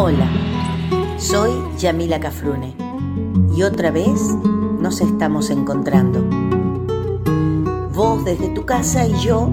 Hola, 0.00 0.30
soy 1.18 1.50
Yamila 1.76 2.20
Cafrune 2.20 2.76
y 3.52 3.64
otra 3.64 3.90
vez 3.90 4.20
nos 4.80 5.00
estamos 5.00 5.50
encontrando. 5.50 6.22
Vos 7.92 8.24
desde 8.24 8.48
tu 8.50 8.64
casa 8.64 9.08
y 9.08 9.18
yo 9.18 9.50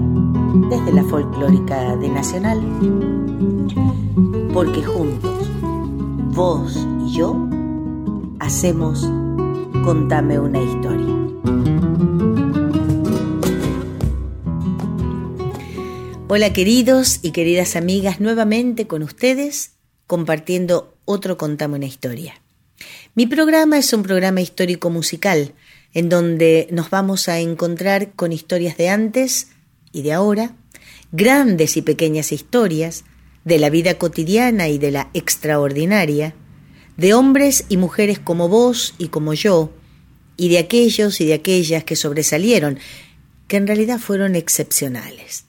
desde 0.70 0.92
la 0.92 1.02
folclórica 1.02 1.96
de 1.96 2.08
Nacional. 2.10 2.60
Porque 4.54 4.84
juntos, 4.84 5.50
vos 6.32 6.86
y 7.08 7.10
yo, 7.10 7.48
hacemos 8.38 9.04
Contame 9.84 10.38
una 10.38 10.62
historia. 10.62 11.12
Hola 16.28 16.52
queridos 16.52 17.18
y 17.22 17.32
queridas 17.32 17.74
amigas, 17.74 18.20
nuevamente 18.20 18.86
con 18.86 19.02
ustedes 19.02 19.75
compartiendo 20.06 20.96
otro 21.04 21.36
Contame 21.36 21.76
una 21.76 21.86
historia. 21.86 22.40
Mi 23.14 23.26
programa 23.26 23.78
es 23.78 23.92
un 23.92 24.02
programa 24.02 24.40
histórico 24.40 24.90
musical 24.90 25.54
en 25.94 26.08
donde 26.08 26.68
nos 26.70 26.90
vamos 26.90 27.28
a 27.28 27.40
encontrar 27.40 28.12
con 28.12 28.32
historias 28.32 28.76
de 28.76 28.90
antes 28.90 29.48
y 29.92 30.02
de 30.02 30.12
ahora, 30.12 30.54
grandes 31.12 31.76
y 31.76 31.82
pequeñas 31.82 32.32
historias 32.32 33.04
de 33.44 33.58
la 33.58 33.70
vida 33.70 33.94
cotidiana 33.94 34.68
y 34.68 34.76
de 34.76 34.90
la 34.90 35.08
extraordinaria, 35.14 36.34
de 36.96 37.14
hombres 37.14 37.64
y 37.68 37.76
mujeres 37.76 38.18
como 38.18 38.48
vos 38.48 38.94
y 38.98 39.08
como 39.08 39.32
yo, 39.32 39.72
y 40.36 40.50
de 40.50 40.58
aquellos 40.58 41.20
y 41.20 41.26
de 41.26 41.34
aquellas 41.34 41.84
que 41.84 41.96
sobresalieron, 41.96 42.78
que 43.48 43.56
en 43.56 43.66
realidad 43.66 43.98
fueron 43.98 44.34
excepcionales. 44.34 45.44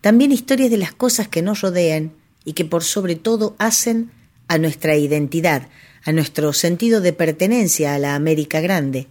También 0.00 0.32
historias 0.32 0.70
de 0.70 0.76
las 0.76 0.92
cosas 0.92 1.28
que 1.28 1.42
nos 1.42 1.62
rodean 1.62 2.12
y 2.50 2.52
que 2.52 2.64
por 2.64 2.82
sobre 2.82 3.14
todo 3.14 3.54
hacen 3.58 4.10
a 4.48 4.58
nuestra 4.58 4.96
identidad, 4.96 5.68
a 6.02 6.10
nuestro 6.10 6.52
sentido 6.52 7.00
de 7.00 7.12
pertenencia 7.12 7.94
a 7.94 7.98
la 8.00 8.16
América 8.16 8.60
Grande, 8.60 9.06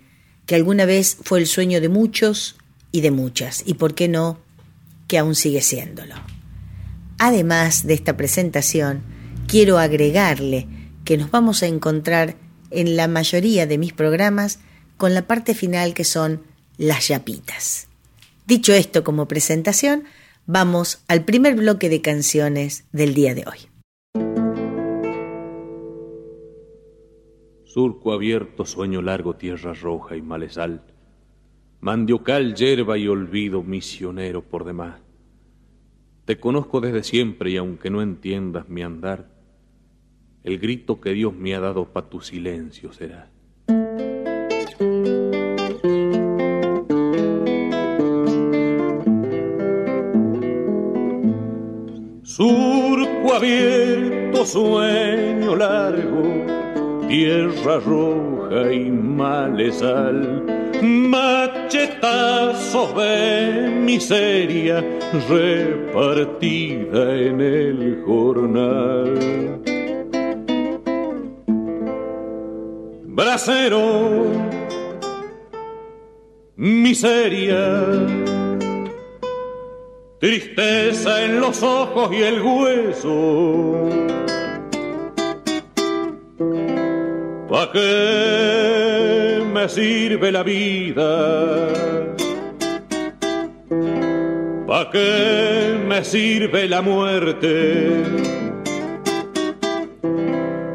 que 0.45 0.55
alguna 0.55 0.83
vez 0.83 1.15
fue 1.23 1.39
el 1.39 1.47
sueño 1.47 1.79
de 1.79 1.87
muchos 1.87 2.57
y 2.91 2.99
de 2.99 3.11
muchas, 3.11 3.63
y 3.65 3.75
por 3.75 3.95
qué 3.95 4.09
no, 4.09 4.41
que 5.07 5.17
aún 5.17 5.35
sigue 5.35 5.61
siéndolo. 5.61 6.15
Además 7.17 7.87
de 7.87 7.93
esta 7.93 8.17
presentación, 8.17 9.03
quiero 9.47 9.79
agregarle 9.79 10.67
que 11.05 11.15
nos 11.15 11.31
vamos 11.31 11.63
a 11.63 11.67
encontrar 11.67 12.35
en 12.71 12.97
la 12.97 13.07
mayoría 13.07 13.67
de 13.67 13.77
mis 13.77 13.93
programas 13.93 14.59
con 14.97 15.13
la 15.13 15.27
parte 15.27 15.55
final 15.55 15.93
que 15.93 16.03
son 16.03 16.43
las 16.77 17.07
yapitas. 17.07 17.87
Dicho 18.45 18.73
esto 18.73 19.05
como 19.05 19.29
presentación, 19.29 20.03
vamos 20.51 21.03
al 21.07 21.25
primer 21.25 21.55
bloque 21.55 21.89
de 21.89 22.01
canciones 22.01 22.87
del 22.91 23.13
día 23.13 23.35
de 23.35 23.45
hoy. 23.45 23.59
Surco 27.65 28.13
abierto, 28.13 28.65
sueño 28.65 29.03
largo, 29.03 29.35
tierra 29.35 29.75
roja 29.75 30.15
y 30.15 30.23
malezal. 30.23 30.81
Mandiocal, 31.81 32.55
yerba 32.55 32.97
y 32.97 33.07
olvido, 33.07 33.61
misionero 33.61 34.41
por 34.41 34.65
demás. 34.65 34.99
Te 36.25 36.39
conozco 36.39 36.81
desde 36.81 37.03
siempre 37.03 37.51
y 37.51 37.57
aunque 37.57 37.91
no 37.91 38.01
entiendas 38.01 38.67
mi 38.69 38.81
andar, 38.81 39.29
el 40.43 40.57
grito 40.57 40.99
que 40.99 41.11
Dios 41.11 41.35
me 41.35 41.53
ha 41.53 41.59
dado 41.59 41.93
pa' 41.93 42.09
tu 42.09 42.21
silencio 42.21 42.91
será. 42.91 43.29
Surco 52.39 53.35
abierto, 53.35 54.45
sueño 54.45 55.57
largo, 55.57 56.23
tierra 57.09 57.81
roja 57.85 58.71
y 58.71 58.89
malezal, 58.89 60.45
machetazos 60.81 62.95
de 62.95 63.81
miseria 63.83 64.81
repartida 65.27 67.13
en 67.13 67.41
el 67.41 68.03
jornal. 68.05 69.19
Bracero, 73.03 74.27
miseria 76.55 77.83
tristeza 80.19 81.23
en 81.23 81.39
los 81.39 81.63
ojos 81.63 82.11
y 82.11 82.21
el 82.21 82.41
hueso. 82.41 83.89
¿Para 87.49 87.71
qué 87.71 89.43
me 89.51 89.69
sirve 89.69 90.31
la 90.31 90.43
vida? 90.43 91.67
¿Para 94.67 94.91
qué 94.91 95.77
me 95.87 96.03
sirve 96.03 96.67
la 96.67 96.81
muerte? 96.81 98.03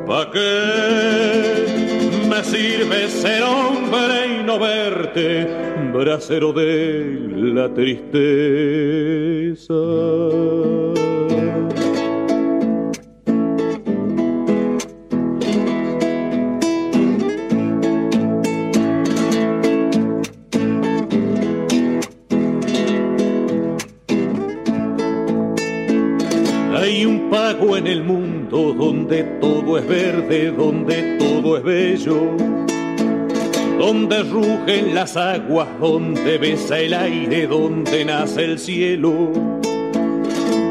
¿Para 0.06 0.30
qué 0.30 1.53
sirve 2.44 3.08
ser 3.08 3.42
hombre 3.42 4.40
y 4.40 4.44
no 4.44 4.58
verte, 4.58 5.46
bracero 5.92 6.52
de 6.52 7.18
la 7.32 7.72
tristeza? 7.72 9.74
Las 35.04 35.18
aguas, 35.18 35.68
donde 35.78 36.38
besa 36.38 36.80
el 36.80 36.94
aire, 36.94 37.46
donde 37.46 38.06
nace 38.06 38.42
el 38.42 38.58
cielo, 38.58 39.32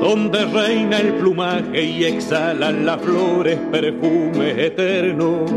donde 0.01 0.45
reina 0.45 0.97
el 0.97 1.13
plumaje 1.13 1.83
y 1.83 2.05
exhalan 2.05 2.83
las 2.83 2.99
flores 2.99 3.59
perfumes 3.71 4.57
eternos. 4.57 5.51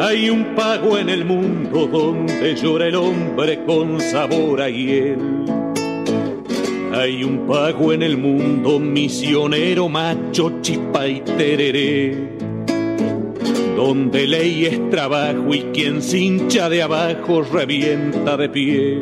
Hay 0.00 0.30
un 0.30 0.54
pago 0.54 0.96
en 0.96 1.10
el 1.10 1.26
mundo 1.26 1.86
donde 1.86 2.54
llora 2.54 2.86
el 2.86 2.94
hombre 2.94 3.62
con 3.66 4.00
sabor 4.00 4.62
a 4.62 4.70
hiel 4.70 5.18
hay 6.94 7.24
un 7.24 7.46
pago 7.46 7.92
en 7.92 8.04
el 8.04 8.16
mundo, 8.16 8.78
misionero, 8.78 9.88
macho, 9.88 10.60
chipa 10.62 11.08
y 11.08 11.20
tereré. 11.22 12.43
Donde 13.76 14.26
ley 14.26 14.66
es 14.66 14.90
trabajo 14.90 15.54
y 15.54 15.62
quien 15.72 16.00
se 16.00 16.18
hincha 16.18 16.68
de 16.68 16.82
abajo 16.82 17.42
revienta 17.42 18.36
de 18.36 18.48
pie. 18.48 19.00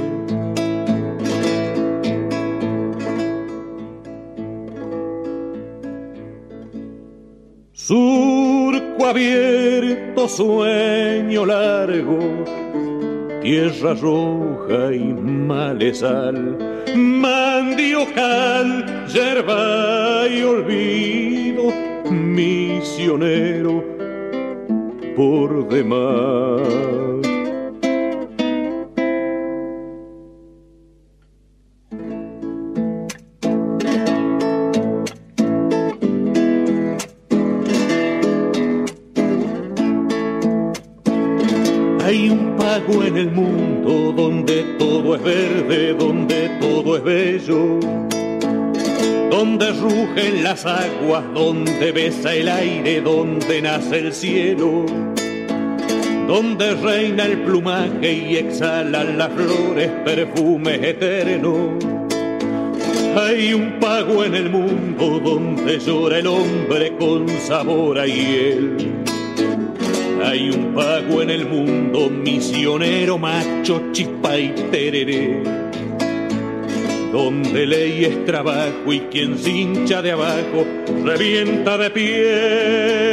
Surco 7.72 9.06
abierto, 9.06 10.28
sueño 10.28 11.44
largo, 11.44 12.18
tierra 13.42 13.94
roja 13.94 14.94
y 14.94 15.12
malezal 15.12 16.72
mandiocal, 16.94 19.06
yerba 19.08 20.28
y 20.28 20.42
olvido, 20.42 21.72
misionero 22.10 24.01
por 25.14 25.68
demás. 25.68 27.11
Donde 51.34 51.92
besa 51.92 52.32
el 52.34 52.48
aire, 52.48 53.00
donde 53.00 53.60
nace 53.60 53.98
el 53.98 54.12
cielo, 54.12 54.86
donde 56.28 56.74
reina 56.76 57.26
el 57.26 57.38
plumaje 57.42 58.12
y 58.12 58.36
exhalan 58.36 59.18
las 59.18 59.30
flores 59.30 59.90
perfumes 60.04 60.80
eternos. 60.82 61.84
Hay 63.16 63.52
un 63.52 63.78
pago 63.80 64.24
en 64.24 64.34
el 64.34 64.48
mundo 64.48 65.20
donde 65.22 65.78
llora 65.78 66.18
el 66.18 66.26
hombre 66.28 66.96
con 66.98 67.28
sabor 67.28 67.98
a 67.98 68.06
hiel. 68.06 68.76
Hay 70.24 70.50
un 70.50 70.72
pago 70.72 71.20
en 71.20 71.30
el 71.30 71.46
mundo 71.46 72.08
misionero, 72.08 73.18
macho, 73.18 73.82
chipa 73.92 74.38
y 74.38 74.50
tereré. 74.70 75.61
Donde 77.12 77.66
ley 77.66 78.06
es 78.06 78.24
trabajo 78.24 78.90
y 78.90 79.00
quien 79.00 79.38
se 79.38 79.50
hincha 79.50 80.00
de 80.00 80.12
abajo 80.12 80.66
revienta 81.04 81.76
de 81.76 81.90
pie. 81.90 83.12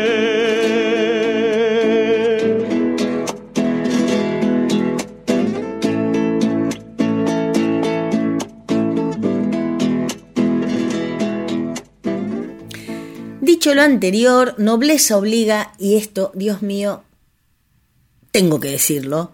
Dicho 13.42 13.75
lo 13.75 13.81
anterior, 13.81 14.56
nobleza 14.57 15.18
obliga, 15.18 15.74
y 15.78 15.98
esto, 15.98 16.31
Dios 16.34 16.62
mío, 16.62 17.04
tengo 18.31 18.62
que 18.62 18.69
decirlo, 18.69 19.34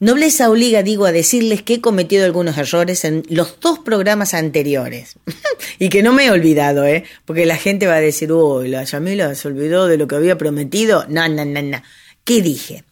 nobleza 0.00 0.50
obliga, 0.50 0.82
digo, 0.82 1.06
a 1.06 1.12
decirles 1.12 1.62
que 1.62 1.74
he 1.74 1.80
cometido 1.80 2.24
algunos 2.24 2.58
errores 2.58 3.04
en 3.04 3.22
los 3.28 3.58
dos 3.60 3.78
programas 3.78 4.34
anteriores. 4.34 5.16
y 5.78 5.88
que 5.88 6.02
no 6.02 6.12
me 6.12 6.26
he 6.26 6.30
olvidado, 6.30 6.84
¿eh? 6.84 7.04
Porque 7.24 7.46
la 7.46 7.56
gente 7.56 7.86
va 7.86 7.94
a 7.94 8.00
decir, 8.00 8.32
uy, 8.32 8.68
la 8.68 8.84
Yamila 8.84 9.34
se 9.34 9.48
olvidó 9.48 9.86
de 9.86 9.96
lo 9.96 10.06
que 10.06 10.16
había 10.16 10.38
prometido. 10.38 11.04
No, 11.08 11.28
no, 11.28 11.44
no, 11.44 11.62
no. 11.62 11.82
¿Qué 12.24 12.42
dije? 12.42 12.84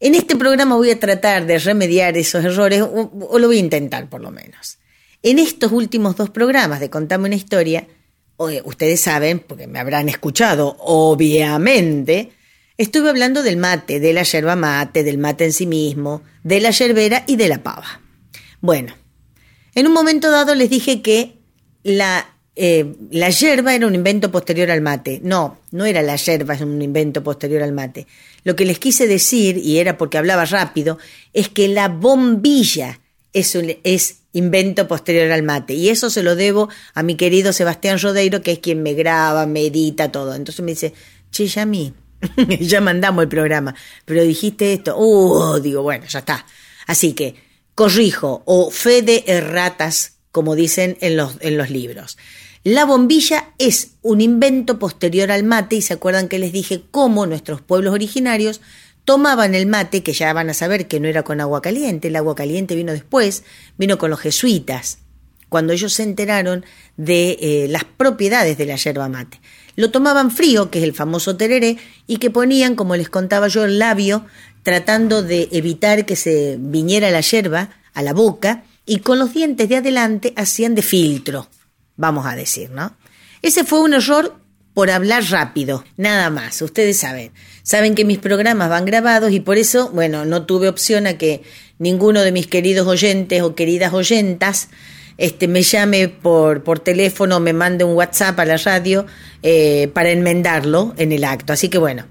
En 0.00 0.14
este 0.14 0.36
programa 0.36 0.76
voy 0.76 0.90
a 0.90 0.98
tratar 0.98 1.46
de 1.46 1.58
remediar 1.58 2.16
esos 2.16 2.44
errores, 2.44 2.82
o, 2.82 3.10
o 3.30 3.38
lo 3.38 3.46
voy 3.48 3.56
a 3.56 3.60
intentar 3.60 4.08
por 4.08 4.20
lo 4.20 4.30
menos. 4.30 4.78
En 5.22 5.38
estos 5.38 5.72
últimos 5.72 6.16
dos 6.16 6.30
programas 6.30 6.80
de 6.80 6.88
Contame 6.88 7.26
una 7.26 7.36
historia, 7.36 7.86
ustedes 8.64 9.00
saben, 9.00 9.40
porque 9.40 9.66
me 9.66 9.78
habrán 9.78 10.08
escuchado, 10.08 10.76
obviamente, 10.80 12.32
estuve 12.82 13.10
hablando 13.10 13.42
del 13.42 13.58
mate, 13.58 14.00
de 14.00 14.14
la 14.14 14.22
yerba 14.22 14.56
mate, 14.56 15.04
del 15.04 15.18
mate 15.18 15.44
en 15.44 15.52
sí 15.52 15.66
mismo, 15.66 16.22
de 16.44 16.60
la 16.60 16.70
yerbera 16.70 17.24
y 17.26 17.36
de 17.36 17.46
la 17.46 17.62
pava. 17.62 18.00
Bueno, 18.62 18.94
en 19.74 19.86
un 19.86 19.92
momento 19.92 20.30
dado 20.30 20.54
les 20.54 20.70
dije 20.70 21.02
que 21.02 21.36
la, 21.82 22.34
eh, 22.56 22.96
la 23.10 23.28
yerba 23.28 23.74
era 23.74 23.86
un 23.86 23.94
invento 23.94 24.32
posterior 24.32 24.70
al 24.70 24.80
mate. 24.80 25.20
No, 25.22 25.58
no 25.72 25.84
era 25.84 26.00
la 26.00 26.16
yerba 26.16 26.56
un 26.62 26.80
invento 26.80 27.22
posterior 27.22 27.62
al 27.62 27.72
mate. 27.72 28.06
Lo 28.44 28.56
que 28.56 28.64
les 28.64 28.78
quise 28.78 29.06
decir, 29.06 29.58
y 29.58 29.76
era 29.76 29.98
porque 29.98 30.16
hablaba 30.16 30.46
rápido, 30.46 30.96
es 31.34 31.50
que 31.50 31.68
la 31.68 31.88
bombilla 31.88 32.98
es, 33.34 33.58
es 33.84 34.20
invento 34.32 34.88
posterior 34.88 35.30
al 35.32 35.42
mate. 35.42 35.74
Y 35.74 35.90
eso 35.90 36.08
se 36.08 36.22
lo 36.22 36.34
debo 36.34 36.70
a 36.94 37.02
mi 37.02 37.16
querido 37.16 37.52
Sebastián 37.52 37.98
Rodeiro, 38.00 38.40
que 38.40 38.52
es 38.52 38.58
quien 38.58 38.82
me 38.82 38.94
graba, 38.94 39.44
me 39.44 39.66
edita 39.66 40.10
todo. 40.10 40.34
Entonces 40.34 40.64
me 40.64 40.70
dice, 40.70 40.94
che, 41.30 41.46
ya 41.46 41.66
mí, 41.66 41.92
ya 42.60 42.80
mandamos 42.80 43.22
el 43.22 43.28
programa, 43.28 43.74
pero 44.04 44.22
dijiste 44.22 44.72
esto. 44.72 44.96
Uh, 44.98 45.60
digo, 45.60 45.82
bueno, 45.82 46.04
ya 46.06 46.20
está. 46.20 46.46
Así 46.86 47.12
que 47.12 47.34
corrijo, 47.74 48.42
o 48.46 48.70
fe 48.70 49.02
de 49.02 49.24
erratas, 49.26 50.16
como 50.32 50.54
dicen 50.54 50.98
en 51.00 51.16
los, 51.16 51.36
en 51.40 51.56
los 51.56 51.70
libros. 51.70 52.18
La 52.62 52.84
bombilla 52.84 53.54
es 53.58 53.92
un 54.02 54.20
invento 54.20 54.78
posterior 54.78 55.30
al 55.30 55.44
mate 55.44 55.76
y 55.76 55.82
se 55.82 55.94
acuerdan 55.94 56.28
que 56.28 56.38
les 56.38 56.52
dije 56.52 56.82
cómo 56.90 57.24
nuestros 57.24 57.62
pueblos 57.62 57.94
originarios 57.94 58.60
tomaban 59.06 59.54
el 59.54 59.66
mate, 59.66 60.02
que 60.02 60.12
ya 60.12 60.32
van 60.34 60.50
a 60.50 60.54
saber 60.54 60.86
que 60.86 61.00
no 61.00 61.08
era 61.08 61.22
con 61.22 61.40
agua 61.40 61.62
caliente, 61.62 62.08
el 62.08 62.16
agua 62.16 62.34
caliente 62.34 62.76
vino 62.76 62.92
después, 62.92 63.44
vino 63.78 63.96
con 63.96 64.10
los 64.10 64.20
jesuitas, 64.20 64.98
cuando 65.48 65.72
ellos 65.72 65.94
se 65.94 66.02
enteraron 66.02 66.64
de 66.96 67.38
eh, 67.40 67.66
las 67.68 67.84
propiedades 67.84 68.58
de 68.58 68.66
la 68.66 68.76
yerba 68.76 69.08
mate. 69.08 69.40
Lo 69.80 69.90
tomaban 69.90 70.30
frío, 70.30 70.70
que 70.70 70.78
es 70.78 70.84
el 70.84 70.92
famoso 70.92 71.38
tereré, 71.38 71.78
y 72.06 72.18
que 72.18 72.30
ponían, 72.30 72.74
como 72.74 72.96
les 72.96 73.08
contaba 73.08 73.48
yo, 73.48 73.64
el 73.64 73.78
labio, 73.78 74.26
tratando 74.62 75.22
de 75.22 75.48
evitar 75.52 76.04
que 76.04 76.16
se 76.16 76.58
viniera 76.60 77.10
la 77.10 77.22
yerba 77.22 77.70
a 77.94 78.02
la 78.02 78.12
boca, 78.12 78.64
y 78.84 78.98
con 78.98 79.18
los 79.18 79.32
dientes 79.32 79.70
de 79.70 79.76
adelante 79.76 80.34
hacían 80.36 80.74
de 80.74 80.82
filtro, 80.82 81.48
vamos 81.96 82.26
a 82.26 82.36
decir, 82.36 82.68
¿no? 82.68 82.94
Ese 83.40 83.64
fue 83.64 83.80
un 83.80 83.94
error 83.94 84.36
por 84.74 84.90
hablar 84.90 85.24
rápido, 85.30 85.82
nada 85.96 86.28
más, 86.28 86.60
ustedes 86.60 86.98
saben. 86.98 87.32
Saben 87.62 87.94
que 87.94 88.04
mis 88.04 88.18
programas 88.18 88.68
van 88.68 88.84
grabados 88.84 89.32
y 89.32 89.40
por 89.40 89.56
eso, 89.56 89.88
bueno, 89.94 90.26
no 90.26 90.44
tuve 90.44 90.68
opción 90.68 91.06
a 91.06 91.16
que 91.16 91.40
ninguno 91.78 92.20
de 92.20 92.32
mis 92.32 92.46
queridos 92.46 92.86
oyentes 92.86 93.40
o 93.40 93.54
queridas 93.54 93.94
oyentas 93.94 94.68
este, 95.20 95.48
me 95.48 95.60
llame 95.60 96.08
por, 96.08 96.64
por 96.64 96.80
teléfono, 96.80 97.40
me 97.40 97.52
mande 97.52 97.84
un 97.84 97.94
WhatsApp 97.94 98.40
a 98.40 98.46
la 98.46 98.56
radio 98.56 99.04
eh, 99.42 99.90
para 99.92 100.10
enmendarlo 100.10 100.94
en 100.96 101.12
el 101.12 101.24
acto. 101.24 101.52
Así 101.52 101.68
que 101.68 101.76
bueno, 101.76 102.06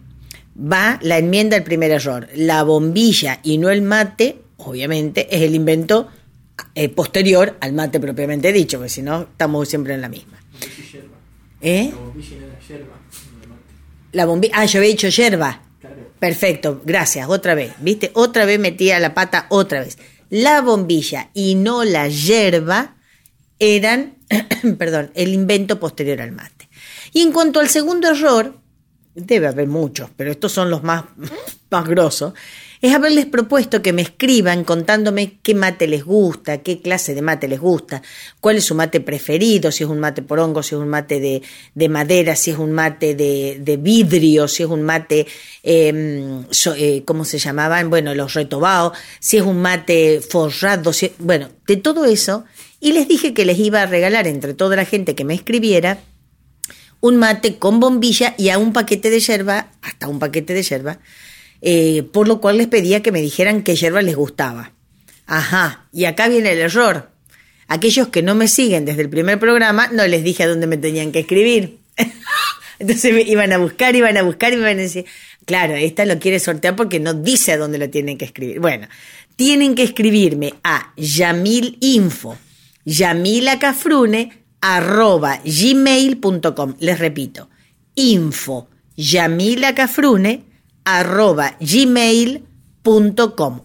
va 0.56 1.00
la 1.02 1.18
enmienda 1.18 1.58
al 1.58 1.64
primer 1.64 1.90
error. 1.90 2.28
La 2.36 2.62
bombilla 2.62 3.40
y 3.42 3.58
no 3.58 3.72
el 3.72 3.82
mate, 3.82 4.38
obviamente, 4.58 5.28
es 5.36 5.42
el 5.42 5.56
invento 5.56 6.08
eh, 6.76 6.88
posterior 6.90 7.58
al 7.62 7.74
mate 7.74 8.00
propiamente 8.00 8.54
dicho, 8.54 8.78
porque 8.78 8.90
si 8.90 9.02
no, 9.02 9.24
estamos 9.24 9.68
siempre 9.68 9.96
en 9.96 10.02
la 10.02 10.10
misma. 10.10 10.38
¿Eh? 11.62 11.92
La 14.12 14.28
bombilla 14.28 14.54
Ah, 14.56 14.66
yo 14.66 14.80
había 14.80 14.92
dicho 14.92 15.10
yerba. 15.10 15.64
Perfecto, 16.20 16.84
gracias, 16.86 17.28
otra 17.28 17.56
vez. 17.56 17.74
¿Viste? 17.80 18.12
Otra 18.14 18.46
vez 18.46 18.60
metía 18.60 19.00
la 19.00 19.16
pata, 19.16 19.48
otra 19.50 19.80
vez. 19.80 19.98
La 20.30 20.62
bombilla 20.62 21.32
y 21.34 21.56
no 21.56 21.84
la 21.84 22.08
yerba 22.08 22.98
eran, 23.60 24.16
perdón, 24.78 25.12
el 25.14 25.34
invento 25.34 25.80
posterior 25.80 26.22
al 26.22 26.32
mate. 26.32 26.70
Y 27.14 27.22
en 27.22 27.32
cuanto 27.32 27.60
al 27.60 27.70
segundo 27.70 28.10
error, 28.10 28.58
debe 29.14 29.48
haber 29.48 29.68
muchos, 29.68 30.10
pero 30.16 30.32
estos 30.32 30.52
son 30.52 30.70
los 30.70 30.84
más, 30.84 31.04
más 31.70 31.88
grosos, 31.88 32.34
es 32.82 32.96
haberles 32.96 33.26
propuesto 33.26 33.82
que 33.82 33.92
me 33.92 34.02
escriban 34.02 34.64
contándome 34.64 35.40
qué 35.44 35.54
mate 35.54 35.86
les 35.86 36.06
gusta, 36.06 36.60
qué 36.60 36.82
clase 36.82 37.14
de 37.14 37.22
mate 37.22 37.50
les 37.50 37.60
gusta, 37.60 38.02
cuál 38.40 38.56
es 38.58 38.66
su 38.66 38.76
mate 38.76 39.02
preferido, 39.02 39.70
si 39.72 39.84
es 39.84 39.90
un 39.90 40.00
mate 40.00 40.22
por 40.22 40.40
hongo, 40.40 40.64
si 40.64 40.76
es 40.76 40.82
un 40.82 40.88
mate 40.88 41.20
de, 41.20 41.90
madera, 41.90 42.38
si 42.38 42.52
es 42.52 42.58
un 42.58 42.72
mate 42.72 43.16
de, 43.16 43.80
vidrio, 43.82 44.48
si 44.48 44.64
es 44.64 44.70
un 44.70 44.84
mate, 44.84 45.28
em, 45.62 46.46
eh, 46.78 47.04
¿cómo 47.04 47.26
se 47.26 47.38
llamaban? 47.38 47.90
Bueno, 47.90 48.16
los 48.16 48.34
retobados, 48.34 48.98
si 49.20 49.36
es 49.36 49.44
un 49.44 49.62
mate 49.62 50.22
forrado, 50.22 50.92
bueno, 51.20 51.50
de 51.68 51.78
todo 51.78 52.06
eso. 52.06 52.46
Y 52.80 52.94
les 52.94 53.08
dije 53.08 53.34
que 53.34 53.46
les 53.46 53.60
iba 53.60 53.82
a 53.82 53.86
regalar 53.86 54.28
entre 54.28 54.54
toda 54.54 54.76
la 54.76 54.86
gente 54.86 55.16
que 55.16 55.26
me 55.26 55.34
escribiera 55.34 56.00
un 57.02 57.18
mate 57.18 57.58
con 57.58 57.80
bombilla 57.80 58.36
y 58.38 58.50
a 58.50 58.58
un 58.58 58.74
paquete 58.74 59.10
de 59.10 59.20
yerba, 59.20 59.72
hasta 59.82 60.08
un 60.08 60.20
paquete 60.20 60.54
de 60.54 60.64
yerba, 60.64 61.00
eh, 61.62 62.04
por 62.04 62.28
lo 62.28 62.42
cual 62.42 62.58
les 62.58 62.68
pedía 62.68 63.02
que 63.02 63.12
me 63.12 63.22
dijeran 63.22 63.64
qué 63.64 63.76
yerba 63.76 64.02
les 64.02 64.16
gustaba. 64.16 64.74
Ajá, 65.26 65.88
y 65.94 66.06
acá 66.06 66.28
viene 66.28 66.52
el 66.52 66.60
error. 66.60 67.12
Aquellos 67.68 68.08
que 68.08 68.24
no 68.24 68.34
me 68.34 68.48
siguen 68.48 68.86
desde 68.86 69.02
el 69.02 69.10
primer 69.10 69.40
programa, 69.40 69.88
no 69.90 70.06
les 70.08 70.24
dije 70.24 70.44
a 70.44 70.48
dónde 70.48 70.68
me 70.68 70.78
tenían 70.78 71.12
que 71.12 71.20
escribir. 71.20 71.78
Entonces 72.80 73.28
iban 73.28 73.52
a 73.54 73.58
buscar, 73.58 73.96
iban 73.96 74.18
a 74.18 74.24
buscar, 74.24 74.54
y 74.54 74.56
iban 74.56 74.80
a 74.80 74.82
decir, 74.82 75.06
claro, 75.46 75.76
esta 75.76 76.06
lo 76.06 76.18
quiere 76.18 76.40
sortear 76.40 76.76
porque 76.76 77.00
no 77.00 77.14
dice 77.14 77.52
a 77.52 77.58
dónde 77.58 77.78
lo 77.78 77.90
tienen 77.90 78.18
que 78.18 78.26
escribir. 78.26 78.60
Bueno, 78.60 78.88
tienen 79.36 79.76
que 79.76 79.84
escribirme 79.84 80.54
a 80.64 80.94
yamilinfo, 80.98 82.38
yamilacafrune, 82.90 84.46
arroba 84.62 85.40
gmail.com. 85.44 86.76
Les 86.80 87.00
repito, 87.00 87.50
info, 87.96 88.68
yamilacafrune, 88.96 90.44
arroba 90.84 91.56
gmail.com. 91.60 92.44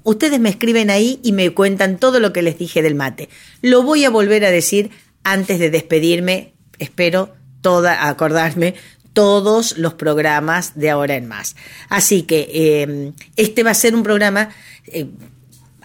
Ustedes 0.03 0.41
me 0.41 0.51
escriben 0.51 0.91
ahí 0.91 1.21
y 1.23 1.33
me 1.33 1.51
cuentan 1.51 1.99
todo 1.99 2.21
lo 2.21 2.33
que 2.33 2.43
les 2.43 2.59
dije 2.59 2.83
del 2.83 2.95
mate. 2.95 3.29
Lo 3.63 3.83
voy 3.83 4.05
a 4.05 4.11
volver 4.11 4.45
a 4.45 4.51
decir 4.51 4.91
antes 5.23 5.59
de 5.59 5.71
despedirme, 5.71 6.53
espero 6.79 7.35
toda, 7.63 8.09
acordarme 8.09 8.75
todos 9.15 9.79
los 9.79 9.95
programas 9.95 10.73
de 10.75 10.91
ahora 10.91 11.15
en 11.15 11.27
más. 11.27 11.57
Así 11.89 12.23
que 12.25 12.51
eh, 12.53 13.13
este 13.37 13.63
va 13.63 13.71
a 13.71 13.75
ser 13.75 13.95
un 13.95 14.03
programa 14.03 14.51
eh, 14.87 15.07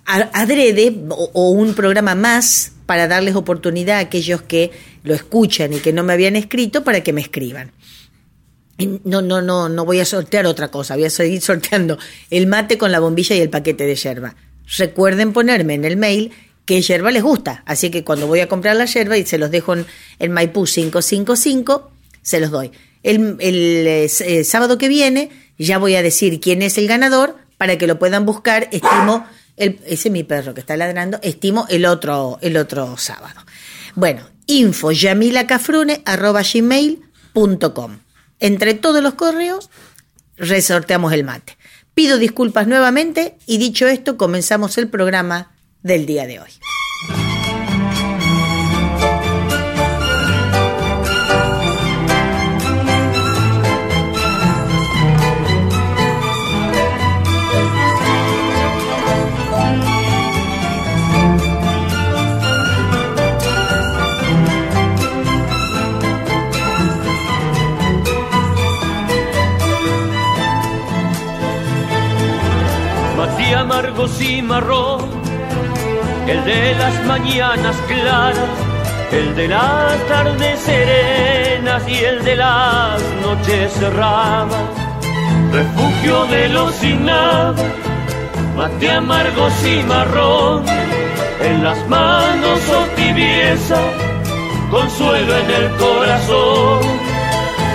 adrede 0.05 0.93
o, 1.09 1.51
un 1.51 1.75
programa 1.75 2.15
más 2.15 2.73
para 2.89 3.07
darles 3.07 3.35
oportunidad 3.35 3.97
a 3.97 3.99
aquellos 3.99 4.41
que 4.41 4.71
lo 5.03 5.13
escuchan 5.13 5.73
y 5.73 5.77
que 5.77 5.93
no 5.93 6.01
me 6.01 6.13
habían 6.13 6.35
escrito 6.35 6.83
para 6.83 7.01
que 7.01 7.13
me 7.13 7.21
escriban. 7.21 7.71
No, 9.03 9.21
no, 9.21 9.43
no, 9.43 9.69
no 9.69 9.85
voy 9.85 9.99
a 9.99 10.05
sortear 10.05 10.47
otra 10.47 10.69
cosa, 10.69 10.95
voy 10.95 11.05
a 11.05 11.11
seguir 11.11 11.39
sorteando 11.39 11.99
el 12.31 12.47
mate 12.47 12.79
con 12.79 12.91
la 12.91 12.99
bombilla 12.99 13.35
y 13.35 13.41
el 13.41 13.51
paquete 13.51 13.85
de 13.85 13.93
yerba. 13.93 14.35
Recuerden 14.75 15.33
ponerme 15.33 15.75
en 15.75 15.85
el 15.85 15.97
mail 15.97 16.31
qué 16.65 16.81
yerba 16.81 17.11
les 17.11 17.21
gusta, 17.21 17.61
así 17.67 17.91
que 17.91 18.03
cuando 18.03 18.25
voy 18.25 18.39
a 18.39 18.47
comprar 18.47 18.75
la 18.75 18.85
yerba 18.85 19.19
y 19.19 19.25
se 19.27 19.37
los 19.37 19.51
dejo 19.51 19.75
en, 19.75 19.85
el 20.17 20.31
Maipú 20.31 20.65
555, 20.65 21.91
se 22.23 22.39
los 22.39 22.49
doy. 22.49 22.71
El, 23.03 23.37
el 23.39 23.85
eh, 23.85 24.43
sábado 24.43 24.79
que 24.79 24.87
viene 24.87 25.29
ya 25.59 25.77
voy 25.77 25.93
a 25.93 26.01
decir 26.01 26.39
quién 26.39 26.63
es 26.63 26.75
el 26.79 26.87
ganador 26.87 27.35
para 27.59 27.77
que 27.77 27.85
lo 27.85 27.99
puedan 27.99 28.25
buscar, 28.25 28.67
estimo 28.71 29.27
ese 29.59 30.07
es 30.07 30.11
mi 30.11 30.23
perro 30.23 30.53
que 30.53 30.61
está 30.61 30.77
ladrando, 30.77 31.19
estimo 31.21 31.65
el 31.69 31.85
otro, 31.85 32.39
el 32.41 32.57
otro 32.57 32.97
sábado. 32.97 33.41
Bueno, 33.95 34.27
info 34.47 34.89
gmail.com. 36.53 36.99
Entre 38.39 38.73
todos 38.73 39.03
los 39.03 39.13
correos 39.15 39.69
resorteamos 40.37 41.13
el 41.13 41.23
mate. 41.25 41.57
Pido 41.93 42.17
disculpas 42.17 42.67
nuevamente 42.67 43.37
y 43.45 43.57
dicho 43.57 43.87
esto, 43.87 44.17
comenzamos 44.17 44.77
el 44.77 44.87
programa 44.87 45.51
del 45.83 46.05
día 46.05 46.25
de 46.25 46.39
hoy. 46.39 46.51
Cimarrón, 74.49 75.01
el 76.27 76.43
de 76.43 76.73
las 76.73 77.05
mañanas 77.05 77.75
claras, 77.87 78.49
el 79.11 79.35
de 79.35 79.47
las 79.47 80.07
tardes 80.07 80.59
serenas 80.61 81.87
y 81.87 81.97
el 82.03 82.25
de 82.25 82.35
las 82.35 82.99
noches 83.21 83.71
cerradas, 83.73 84.51
refugio 85.53 86.25
de 86.25 86.49
los 86.49 86.73
sin 86.73 87.05
nada, 87.05 87.53
mate 88.57 88.89
amargo 88.89 89.51
cimarrón, 89.61 90.63
en 91.43 91.63
las 91.63 91.87
manos 91.87 92.59
o 92.71 92.95
tibieza, 92.95 93.79
consuelo 94.71 95.37
en 95.37 95.51
el 95.51 95.69
corazón, 95.77 96.79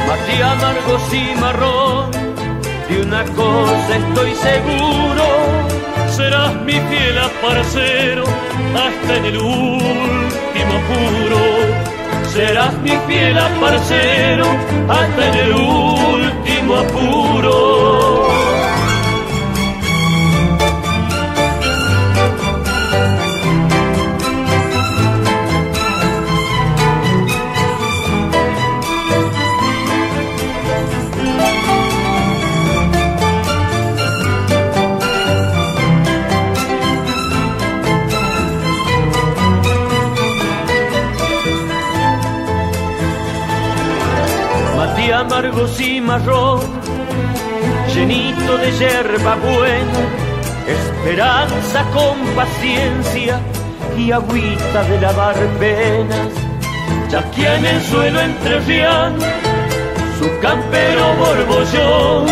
mate 0.08 0.42
amargo 0.42 0.98
cimarrón, 1.08 2.10
de 2.88 3.00
una 3.00 3.22
cosa 3.26 3.96
estoy 3.96 4.34
seguro 4.34 5.83
serás 6.16 6.54
mi 6.62 6.72
fiel 6.72 7.18
aparcero 7.18 8.24
hasta 8.74 9.16
en 9.16 9.24
el 9.24 9.38
último 9.38 10.72
apuro. 10.80 11.40
Serás 12.32 12.74
mi 12.78 12.92
fiel 13.06 13.36
aparcero 13.38 14.46
hasta 14.88 15.28
en 15.28 15.34
el 15.34 15.52
último 15.52 16.76
apuro. 16.76 18.33
Y 45.78 46.00
marrón, 46.00 46.60
llenito 47.94 48.56
de 48.56 48.72
yerba 48.72 49.36
buena, 49.36 50.00
esperanza 50.66 51.84
con 51.92 52.16
paciencia 52.34 53.38
y 53.98 54.12
agüita 54.12 54.82
de 54.84 55.00
lavar 55.00 55.36
penas. 55.58 56.28
Ya 57.10 57.30
que 57.32 57.46
en 57.46 57.66
el 57.66 57.82
suelo 57.82 58.20
entrerriano, 58.20 59.18
su 60.18 60.40
campero 60.40 61.14
borbollón, 61.18 62.26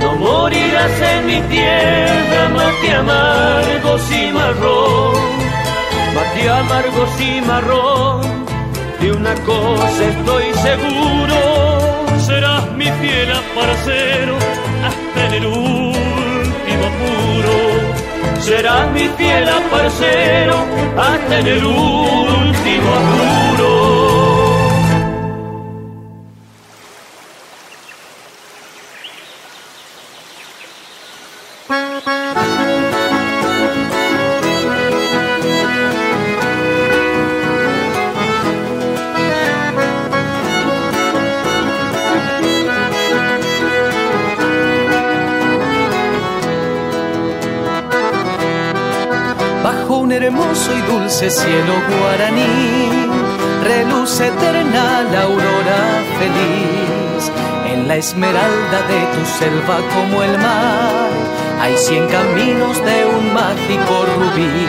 no 0.00 0.14
morirás 0.16 1.00
en 1.00 1.26
mi 1.26 1.40
tierra, 1.42 2.48
mate 2.54 2.92
amargos 2.94 4.12
y 4.12 4.32
marrón, 4.32 5.14
mate 6.14 6.50
amargos 6.50 7.20
y 7.20 7.40
marrón 7.42 8.35
de 9.06 9.12
una 9.12 9.34
cosa 9.44 10.04
estoy 10.04 10.52
seguro, 10.54 11.38
serás 12.26 12.72
mi 12.72 12.86
fiel 12.86 13.30
aparcero 13.30 14.36
hasta 14.84 15.26
en 15.26 15.34
el 15.34 15.46
último 15.46 16.84
apuro. 16.92 17.54
Serás 18.40 18.90
mi 18.92 19.08
fiel 19.16 19.48
aparcero 19.48 20.56
hasta 20.98 21.38
en 21.38 21.46
el 21.46 21.64
último 21.64 22.88
apuro. 23.00 24.05
Dulce 51.16 51.30
cielo 51.30 51.72
guaraní, 51.88 53.08
reluce 53.64 54.26
eterna 54.26 55.02
la 55.10 55.22
aurora 55.22 55.80
feliz. 56.18 57.32
En 57.72 57.88
la 57.88 57.96
esmeralda 57.96 58.78
de 58.90 59.00
tu 59.14 59.24
selva 59.38 59.78
como 59.94 60.22
el 60.22 60.36
mar, 60.36 61.08
hay 61.58 61.74
cien 61.78 62.06
caminos 62.08 62.76
de 62.84 63.06
un 63.06 63.32
mágico 63.32 64.04
rubí. 64.18 64.68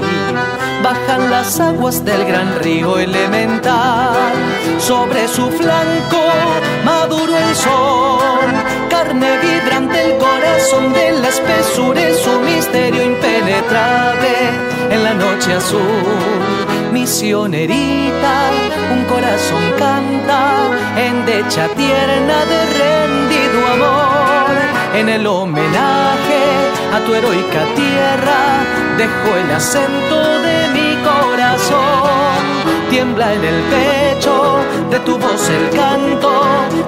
Bajan 0.84 1.30
las 1.30 1.60
aguas 1.60 2.06
del 2.06 2.24
gran 2.24 2.58
río 2.60 2.98
elemental, 2.98 4.16
sobre 4.80 5.28
su 5.28 5.50
flanco 5.50 6.24
maduro 6.86 7.38
el 7.38 7.56
sol, 7.56 8.48
carne 8.90 9.38
vibrante 9.40 10.02
el 10.06 10.18
corazón 10.18 10.94
de 10.94 11.12
la 11.12 11.28
espesura, 11.28 12.02
es 12.08 12.20
su 12.20 12.40
misterio 12.40 13.04
impenetrable 13.04 14.77
en 14.98 15.04
la 15.04 15.14
noche 15.14 15.54
azul. 15.54 15.82
Misionerita, 16.92 18.36
un 18.94 19.04
corazón 19.06 19.64
canta 19.78 20.42
en 21.06 21.26
decha 21.26 21.68
tierna 21.70 22.38
de 22.52 22.60
rendido 22.82 23.60
amor. 23.76 24.56
En 24.96 25.10
el 25.10 25.28
homenaje 25.28 26.44
a 26.96 27.00
tu 27.06 27.14
heroica 27.14 27.62
tierra, 27.76 28.42
dejo 28.98 29.30
el 29.42 29.52
acento 29.52 30.20
de 30.48 30.58
mi 30.76 30.90
corazón. 31.04 32.27
Tiembla 32.90 33.34
en 33.34 33.44
el 33.44 33.62
pecho 33.64 34.64
de 34.90 35.00
tu 35.02 35.18
voz 35.18 35.50
el 35.50 35.70
canto, 35.78 36.32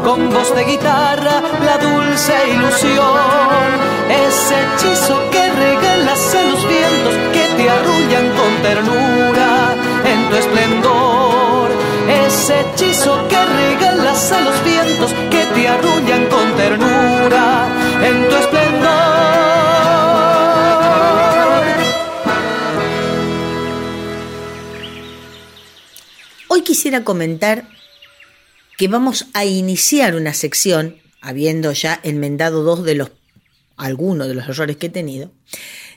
con 0.04 0.30
voz 0.30 0.56
de 0.56 0.64
guitarra 0.64 1.42
la 1.66 1.78
dulce 1.78 2.34
ilusión. 2.54 3.68
Ese 4.10 4.56
hechizo 4.64 5.20
que 5.30 5.50
regalas 5.52 6.36
a 6.36 6.44
los 6.44 6.68
vientos 6.68 7.14
que 7.34 7.46
te 7.58 7.70
arrullan 7.70 8.30
con 8.40 8.52
ternura 8.64 9.76
en 10.06 10.30
tu 10.30 10.36
esplendor. 10.38 11.70
Ese 12.26 12.62
hechizo 12.62 13.28
que 13.28 13.38
regalas 13.46 14.32
a 14.32 14.40
los 14.40 14.64
vientos 14.64 15.14
que 15.30 15.46
te 15.54 15.68
arrullan 15.68 16.26
con 16.28 16.56
ternura 16.56 17.68
en 18.02 18.30
tu 18.30 18.36
esplendor. 18.36 19.49
Hoy 26.60 26.66
quisiera 26.66 27.06
comentar 27.06 27.70
que 28.78 28.90
vamos 28.90 29.28
a 29.32 29.46
iniciar 29.46 30.14
una 30.16 30.34
sección, 30.34 30.98
habiendo 31.22 31.72
ya 31.72 31.98
enmendado 32.04 32.64
dos 32.64 32.84
de 32.84 32.96
los 32.96 33.12
algunos 33.78 34.28
de 34.28 34.34
los 34.34 34.50
errores 34.50 34.76
que 34.76 34.88
he 34.88 34.90
tenido, 34.90 35.32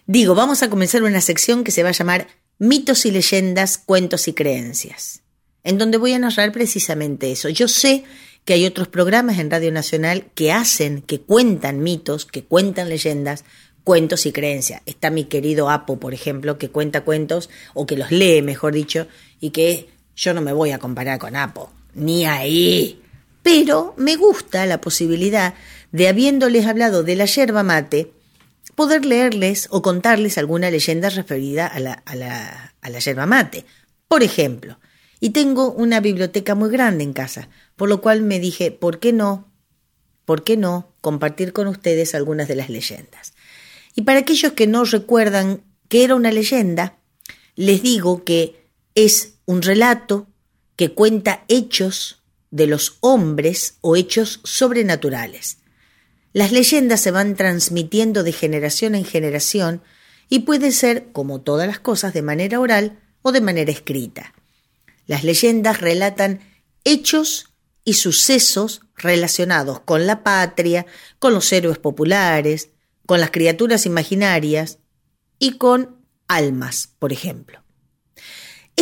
Digo, 0.07 0.37
vamos 0.37 0.62
a 0.62 0.71
comenzar 0.71 1.02
una 1.02 1.21
sección 1.21 1.64
que 1.64 1.73
se 1.73 1.83
va 1.83 1.88
a 1.88 1.92
llamar 1.92 2.28
Mitos 2.61 3.07
y 3.07 3.11
leyendas, 3.11 3.76
cuentos 3.76 4.28
y 4.28 4.35
creencias, 4.35 5.23
en 5.64 5.78
donde 5.78 5.99
voy 5.99 6.12
a 6.12 6.21
narrar 6.21 6.52
precisamente 6.52 7.33
eso. 7.33 7.49
Yo 7.49 7.66
sé 7.66 8.04
que 8.45 8.52
hay 8.52 8.64
otros 8.64 8.87
programas 8.87 9.40
en 9.40 9.50
Radio 9.50 9.73
Nacional 9.73 10.31
que 10.37 10.52
hacen, 10.52 11.02
que 11.02 11.21
cuentan 11.21 11.83
mitos, 11.83 12.25
que 12.25 12.45
cuentan 12.45 12.88
leyendas, 12.88 13.45
cuentos 13.83 14.26
y 14.26 14.33
creencias. 14.33 14.81
Está 14.87 15.11
mi 15.11 15.25
querido 15.25 15.71
Apo, 15.71 15.99
por 15.99 16.14
ejemplo, 16.14 16.57
que 16.57 16.69
cuenta 16.69 17.00
cuentos, 17.00 17.50
o 17.75 17.85
que 17.85 17.97
los 17.97 18.12
lee, 18.12 18.42
mejor 18.42 18.75
dicho, 18.75 19.09
y 19.40 19.50
que 19.50 19.88
yo 20.16 20.35
no 20.35 20.40
me 20.40 20.52
voy 20.52 20.73
a 20.73 20.78
comparar 20.78 21.19
con 21.19 21.37
Apo, 21.37 21.73
ni 21.95 22.25
ahí. 22.26 23.02
Pero 23.42 23.95
me 23.97 24.16
gusta 24.16 24.66
la 24.66 24.81
posibilidad 24.81 25.54
de, 25.90 26.09
habiéndoles 26.09 26.66
hablado 26.66 27.02
de 27.02 27.16
la 27.16 27.26
yerba 27.26 27.62
mate, 27.62 28.12
poder 28.75 29.04
leerles 29.04 29.69
o 29.71 29.83
contarles 29.83 30.38
alguna 30.38 30.71
leyenda 30.71 31.11
referida 31.11 31.66
a 31.66 31.81
la, 31.81 31.92
a 31.92 32.14
la, 32.14 32.75
a 32.81 32.90
la 32.90 32.99
yerba 32.99 33.26
mate. 33.26 33.64
Por 34.09 34.23
ejemplo, 34.23 34.78
y 35.21 35.31
tengo 35.31 35.71
una 35.71 36.00
biblioteca 36.00 36.54
muy 36.54 36.71
grande 36.71 37.04
en 37.04 37.12
casa, 37.12 37.49
por 37.76 37.88
lo 37.88 38.00
cual 38.00 38.23
me 38.23 38.40
dije, 38.40 38.71
¿por 38.71 38.99
qué 38.99 39.12
no? 39.12 39.50
¿Por 40.25 40.45
qué 40.45 40.57
no 40.57 40.92
compartir 41.00 41.52
con 41.52 41.66
ustedes 41.66 42.14
algunas 42.14 42.49
de 42.49 42.54
las 42.54 42.71
leyendas? 42.71 43.35
Y 43.95 44.02
para 44.02 44.21
aquellos 44.21 44.52
que 44.52 44.66
no 44.66 44.85
recuerdan 44.85 45.62
qué 45.88 46.04
era 46.04 46.14
una 46.14 46.33
leyenda, 46.33 46.99
les 47.54 47.83
digo 47.83 48.25
que 48.25 48.69
es 48.95 49.31
un 49.46 49.62
relato 49.62 50.28
que 50.76 50.92
cuenta 50.92 51.44
hechos 51.49 52.22
de 52.50 52.66
los 52.66 52.99
hombres 53.00 53.78
o 53.80 53.96
hechos 53.96 54.40
sobrenaturales. 54.44 55.58
Las 56.32 56.52
leyendas 56.52 57.00
se 57.00 57.11
van 57.11 57.34
transmitiendo 57.34 58.22
de 58.22 58.32
generación 58.32 58.94
en 58.94 59.04
generación 59.04 59.82
y 60.28 60.40
puede 60.40 60.72
ser, 60.72 61.12
como 61.12 61.40
todas 61.40 61.66
las 61.66 61.78
cosas, 61.78 62.14
de 62.14 62.22
manera 62.22 62.61
oral 62.61 62.99
o 63.22 63.32
de 63.32 63.40
manera 63.40 63.70
escrita. 63.70 64.34
Las 65.06 65.25
leyendas 65.25 65.80
relatan 65.80 66.40
hechos 66.84 67.50
y 67.84 67.94
sucesos 67.94 68.82
relacionados 68.96 69.80
con 69.80 70.06
la 70.06 70.22
patria, 70.22 70.87
con 71.18 71.34
los 71.34 71.52
héroes 71.52 71.78
populares, 71.78 72.70
con 73.06 73.20
las 73.20 73.30
criaturas 73.30 73.84
imaginarias 73.87 74.78
y 75.38 75.58
con 75.58 75.96
almas, 76.28 76.88
por 76.99 77.12
ejemplo. 77.12 77.62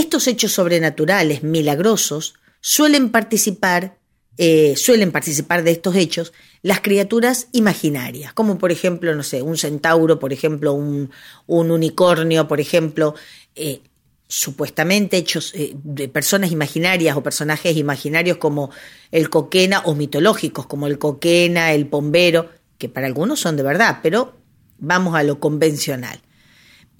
Estos 0.00 0.28
hechos 0.28 0.52
sobrenaturales, 0.52 1.42
milagrosos, 1.42 2.32
suelen 2.62 3.10
participar, 3.10 3.98
eh, 4.38 4.72
suelen 4.74 5.12
participar 5.12 5.62
de 5.62 5.72
estos 5.72 5.94
hechos 5.94 6.32
las 6.62 6.80
criaturas 6.80 7.48
imaginarias, 7.52 8.32
como 8.32 8.56
por 8.56 8.72
ejemplo, 8.72 9.14
no 9.14 9.22
sé, 9.22 9.42
un 9.42 9.58
centauro, 9.58 10.18
por 10.18 10.32
ejemplo, 10.32 10.72
un, 10.72 11.10
unicornio, 11.46 12.48
por 12.48 12.60
ejemplo, 12.60 13.14
eh, 13.54 13.82
supuestamente 14.26 15.18
hechos 15.18 15.52
eh, 15.54 15.74
de 15.74 16.08
personas 16.08 16.50
imaginarias 16.50 17.14
o 17.14 17.22
personajes 17.22 17.76
imaginarios 17.76 18.38
como 18.38 18.70
el 19.10 19.28
coquena 19.28 19.80
o 19.80 19.94
mitológicos 19.94 20.64
como 20.64 20.86
el 20.86 20.98
coquena, 20.98 21.74
el 21.74 21.86
pombero, 21.86 22.48
que 22.78 22.88
para 22.88 23.06
algunos 23.06 23.40
son 23.40 23.58
de 23.58 23.64
verdad, 23.64 23.98
pero 24.02 24.32
vamos 24.78 25.14
a 25.14 25.22
lo 25.24 25.38
convencional. 25.40 26.22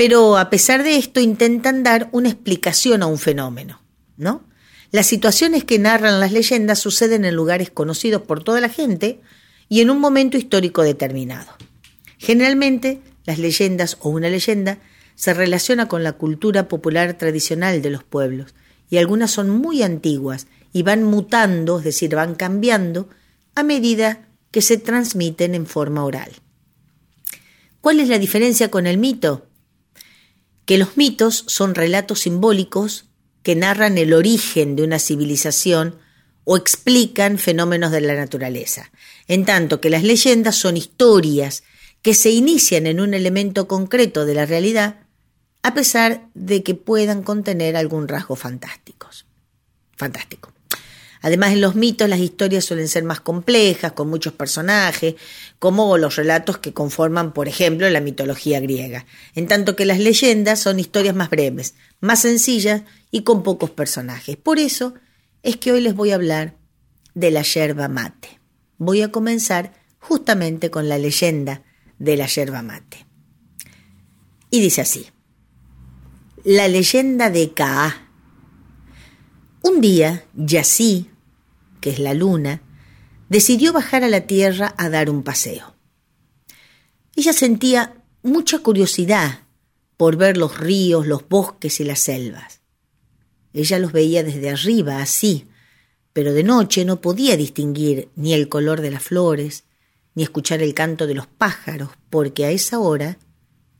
Pero 0.01 0.39
a 0.39 0.49
pesar 0.49 0.83
de 0.83 0.97
esto 0.97 1.21
intentan 1.21 1.83
dar 1.83 2.09
una 2.13 2.31
explicación 2.31 3.03
a 3.03 3.07
un 3.07 3.19
fenómeno, 3.19 3.83
¿no? 4.17 4.49
Las 4.93 5.07
situaciones 5.07 5.65
que 5.65 5.79
narran 5.79 6.21
las 6.21 6.33
leyendas 6.33 6.79
suceden 6.79 7.27
en 7.27 7.35
lugares 7.35 7.69
conocidos 7.69 8.23
por 8.23 8.43
toda 8.43 8.63
la 8.63 8.71
gente 8.71 9.21
y 9.69 9.83
en 9.83 9.91
un 9.91 10.01
momento 10.01 10.39
histórico 10.39 10.85
determinado. 10.85 11.51
Generalmente, 12.17 13.03
las 13.27 13.39
leyendas 13.39 13.99
o 14.01 14.09
una 14.09 14.31
leyenda 14.31 14.79
se 15.17 15.35
relaciona 15.35 15.87
con 15.87 16.03
la 16.03 16.13
cultura 16.13 16.67
popular 16.67 17.19
tradicional 17.19 17.83
de 17.83 17.91
los 17.91 18.03
pueblos 18.03 18.55
y 18.89 18.97
algunas 18.97 19.31
son 19.31 19.51
muy 19.51 19.83
antiguas 19.83 20.47
y 20.73 20.83
van 20.83 21.03
mutando, 21.03 21.77
es 21.77 21.85
decir, 21.85 22.15
van 22.15 22.37
cambiando 22.37 23.11
a 23.55 23.63
medida 23.63 24.31
que 24.51 24.63
se 24.63 24.79
transmiten 24.79 25.55
en 25.55 25.67
forma 25.67 26.07
oral. 26.07 26.31
¿Cuál 27.83 28.01
es 28.01 28.09
la 28.09 28.19
diferencia 28.19 28.71
con 28.71 28.87
el 28.87 28.97
mito? 28.97 29.50
Que 30.71 30.79
los 30.79 30.97
mitos 30.97 31.43
son 31.49 31.75
relatos 31.75 32.21
simbólicos 32.21 33.07
que 33.43 33.57
narran 33.57 33.99
el 33.99 34.13
origen 34.13 34.77
de 34.77 34.85
una 34.85 35.01
civilización 35.01 35.99
o 36.45 36.57
explican 36.57 37.39
fenómenos 37.39 37.91
de 37.91 38.01
la 38.01 38.15
naturaleza, 38.15 38.93
en 39.27 39.45
tanto 39.45 39.81
que 39.81 39.91
las 39.91 40.05
leyendas 40.05 40.55
son 40.55 40.77
historias 40.77 41.65
que 42.03 42.15
se 42.15 42.31
inician 42.31 42.87
en 42.87 43.01
un 43.01 43.15
elemento 43.15 43.67
concreto 43.67 44.25
de 44.25 44.35
la 44.35 44.47
realidad, 44.47 45.01
a 45.65 45.75
pesar 45.75 46.29
de 46.35 46.63
que 46.63 46.77
puedan 46.77 47.25
contener 47.25 47.77
algún 47.77 48.07
rasgo 48.07 48.37
fantásticos. 48.37 49.27
Fantástico. 49.97 50.53
Además, 51.23 51.53
en 51.53 51.61
los 51.61 51.75
mitos 51.75 52.09
las 52.09 52.21
historias 52.21 52.65
suelen 52.65 52.89
ser 52.89 53.05
más 53.05 53.21
complejas, 53.21 53.93
con 53.93 54.09
muchos 54.09 54.33
personajes, 54.33 55.17
como 55.59 55.99
los 55.99 56.17
relatos 56.17 56.59
que 56.59 56.73
conforman, 56.73 57.33
por 57.33 57.49
ejemplo, 57.49 57.89
la 57.91 58.01
mitología 58.01 58.61
griega, 58.61 59.07
en 59.35 59.47
tanto 59.47 59.77
que 59.77 59.85
las 59.85 59.99
leyendas 59.99 60.61
son 60.61 60.81
historias 60.81 61.15
más 61.15 61.29
breves, 61.29 61.75
más 62.01 62.23
sencillas 62.23 62.83
y 63.11 63.23
con 63.23 63.43
pocos 63.43 63.71
personajes. 63.71 64.37
Por 64.37 64.59
eso 64.59 64.95
es 65.43 65.57
que 65.57 65.73
hoy 65.73 65.81
les 65.81 65.95
voy 65.95 66.13
a 66.13 66.15
hablar 66.15 66.57
de 67.15 67.31
la 67.31 67.43
yerba 67.43 67.89
mate. 67.89 68.41
Voy 68.79 69.03
a 69.03 69.13
comenzar 69.13 69.75
justamente 69.99 70.71
con 70.71 70.89
la 70.89 70.97
leyenda 70.97 71.63
de 71.99 72.17
la 72.17 72.27
yerba 72.27 72.63
mate. 72.63 73.07
Y 74.51 74.61
dice 74.61 74.81
así, 74.81 75.07
la 76.45 76.67
leyenda 76.69 77.29
de 77.31 77.53
Kaa. 77.53 78.09
Un 79.63 79.83
día, 79.83 80.25
Yací, 80.35 81.10
que 81.81 81.91
es 81.91 81.99
la 81.99 82.15
luna, 82.15 82.63
decidió 83.29 83.73
bajar 83.73 84.05
a 84.05 84.09
la 84.09 84.23
tierra 84.23 84.75
a 84.77 84.89
dar 84.89 85.11
un 85.11 85.23
paseo. 85.23 85.75
Ella 87.17 87.33
sentía 87.33 88.03
mucha 88.23 88.59
curiosidad 88.61 89.41
por 89.97 90.17
ver 90.17 90.37
los 90.37 90.59
ríos, 90.59 91.07
los 91.07 91.29
bosques 91.29 91.81
y 91.81 91.85
las 91.85 92.01
selvas. 92.01 92.61
Ella 93.53 93.79
los 93.79 93.93
veía 93.93 94.23
desde 94.23 94.51
arriba, 94.51 95.03
así, 95.03 95.49
pero 96.13 96.33
de 96.33 96.43
noche 96.43 96.85
no 96.85 97.01
podía 97.01 97.37
distinguir 97.37 98.09
ni 98.17 98.33
el 98.33 98.49
color 98.49 98.81
de 98.81 98.91
las 98.91 99.03
flores, 99.03 99.65
ni 100.15 100.23
escuchar 100.23 100.63
el 100.63 100.75
canto 100.75 101.07
de 101.07 101.15
los 101.15 101.27
pájaros, 101.27 101.91
porque 102.11 102.45
a 102.45 102.51
esa 102.51 102.79
hora 102.79 103.19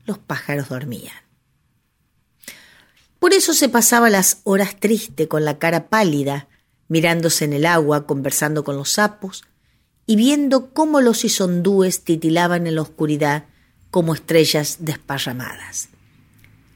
los 0.05 0.17
pájaros 0.17 0.69
dormían. 0.69 1.15
Por 3.19 3.33
eso 3.33 3.53
se 3.53 3.69
pasaba 3.69 4.09
las 4.09 4.41
horas 4.43 4.79
triste, 4.79 5.27
con 5.27 5.45
la 5.45 5.59
cara 5.59 5.89
pálida, 5.89 6.47
mirándose 6.91 7.45
en 7.45 7.53
el 7.53 7.65
agua, 7.65 8.05
conversando 8.05 8.65
con 8.65 8.75
los 8.75 8.91
sapos 8.91 9.45
y 10.05 10.17
viendo 10.17 10.73
cómo 10.73 10.99
los 10.99 11.23
isondúes 11.23 12.03
titilaban 12.03 12.67
en 12.67 12.75
la 12.75 12.81
oscuridad 12.81 13.45
como 13.91 14.13
estrellas 14.13 14.79
desparramadas. 14.81 15.87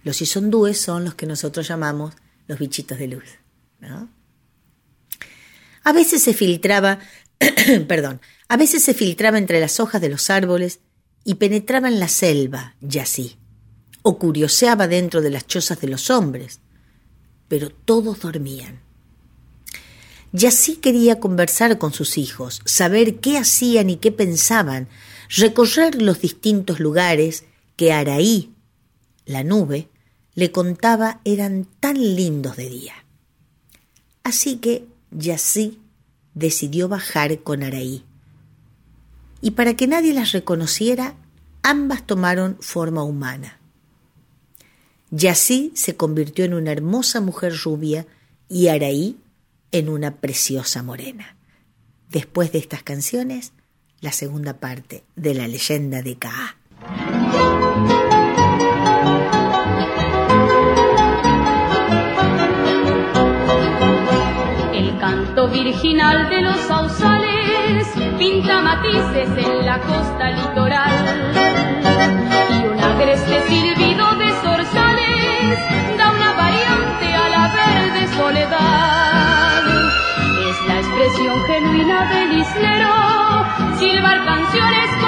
Los 0.05 0.21
isondúes 0.21 0.79
son 0.79 1.03
los 1.03 1.15
que 1.15 1.25
nosotros 1.25 1.67
llamamos 1.67 2.13
los 2.47 2.59
bichitos 2.59 2.97
de 2.97 3.09
luz. 3.09 3.25
A 5.83 5.91
veces 5.91 6.23
se 6.23 6.33
filtraba, 6.33 6.99
perdón, 7.89 8.21
a 8.47 8.55
veces 8.55 8.83
se 8.83 8.93
filtraba 8.93 9.37
entre 9.37 9.59
las 9.59 9.81
hojas 9.81 9.99
de 9.99 10.07
los 10.07 10.29
árboles 10.29 10.79
y 11.25 11.33
penetraba 11.35 11.89
en 11.89 11.99
la 11.99 12.07
selva, 12.07 12.77
y 12.79 12.99
así, 12.99 13.37
o 14.01 14.17
curioseaba 14.17 14.87
dentro 14.87 15.21
de 15.21 15.31
las 15.31 15.45
chozas 15.45 15.81
de 15.81 15.89
los 15.89 16.09
hombres, 16.09 16.61
pero 17.49 17.69
todos 17.69 18.21
dormían. 18.21 18.84
Y 20.37 20.47
así 20.47 20.75
quería 20.75 21.21
conversar 21.21 21.77
con 21.77 21.93
sus 21.93 22.17
hijos, 22.17 22.61
saber 22.65 23.19
qué 23.19 23.37
hacían 23.37 23.89
y 23.89 23.95
qué 23.95 24.11
pensaban, 24.11 24.89
recorrer 25.29 26.01
los 26.01 26.19
distintos 26.19 26.81
lugares 26.81 27.45
que 27.77 27.93
Araí, 27.93 28.51
la 29.25 29.45
nube, 29.45 29.87
le 30.33 30.51
contaba 30.51 31.21
eran 31.23 31.65
tan 31.79 31.95
lindos 31.95 32.57
de 32.57 32.69
día. 32.69 32.93
Así 34.23 34.57
que 34.57 34.85
Yassi 35.11 35.79
decidió 36.33 36.89
bajar 36.89 37.39
con 37.39 37.63
Araí. 37.63 38.03
Y 39.39 39.51
para 39.51 39.75
que 39.77 39.87
nadie 39.87 40.13
las 40.13 40.33
reconociera, 40.33 41.15
ambas 41.63 42.05
tomaron 42.05 42.57
forma 42.59 43.03
humana. 43.03 43.57
Yassi 45.11 45.71
se 45.75 45.95
convirtió 45.95 46.43
en 46.43 46.55
una 46.55 46.73
hermosa 46.73 47.21
mujer 47.21 47.55
rubia 47.63 48.05
y 48.49 48.67
Araí 48.67 49.17
en 49.77 49.89
una 49.89 50.11
preciosa 50.15 50.83
morena. 50.83 51.35
Después 52.09 52.53
de 52.53 52.59
estas 52.59 52.81
canciones, 52.81 53.51
la 53.99 54.13
segunda 54.13 54.53
parte 54.53 55.03
de 55.17 55.33
la 55.33 55.49
leyenda 55.49 56.01
de 56.01 56.15
Kaa. 56.15 56.55
El 64.73 64.97
canto 64.97 65.49
virginal 65.49 66.29
de 66.29 66.41
los 66.41 66.57
sausales 66.61 67.85
pinta 68.17 68.61
matices 68.61 69.27
en 69.45 69.65
la 69.65 69.81
costa 69.81 70.31
litoral 70.31 71.33
y 72.49 72.65
un 72.65 72.79
agreste 72.79 73.45
silbido 73.49 74.15
de 74.15 74.31
zorzales 74.41 76.04
genuina 81.43 82.05
del 82.09 82.39
silbar 83.77 84.25
canciones 84.25 85.04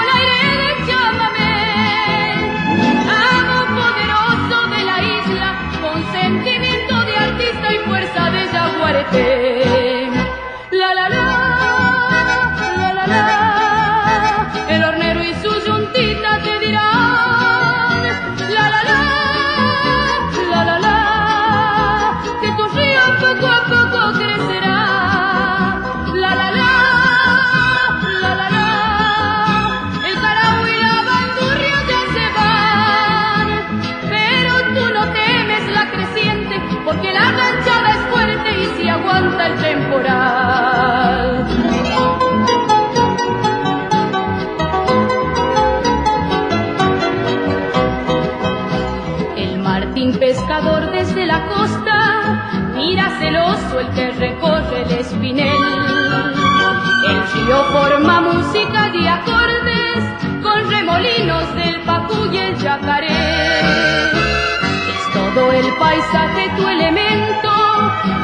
paisaje 65.87 66.49
tu 66.57 66.67
elemento, 66.67 67.53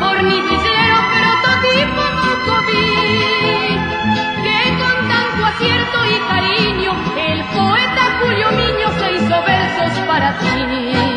fornitillero 0.01 0.97
prototipo 1.15 2.03
mocoví, 2.19 3.79
que 4.43 4.59
con 4.79 4.97
tanto 5.11 5.45
acierto 5.51 5.97
y 6.13 6.17
cariño 6.31 6.91
el 7.29 7.39
poeta 7.55 8.03
Julio 8.19 8.47
Miño 8.59 8.87
se 8.99 9.13
hizo 9.13 9.35
versos 9.43 9.97
para 10.07 10.37
ti. 10.39 11.12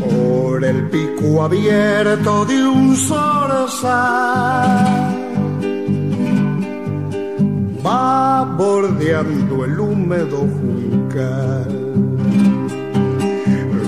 Por 0.00 0.64
el 0.64 0.88
pico 0.90 1.42
abierto 1.42 2.44
de 2.44 2.66
un 2.66 2.96
zorzal. 2.96 3.88
Va 7.84 8.44
bordeando 8.58 9.64
el 9.64 9.80
húmedo 9.80 10.38
juncal 10.38 11.88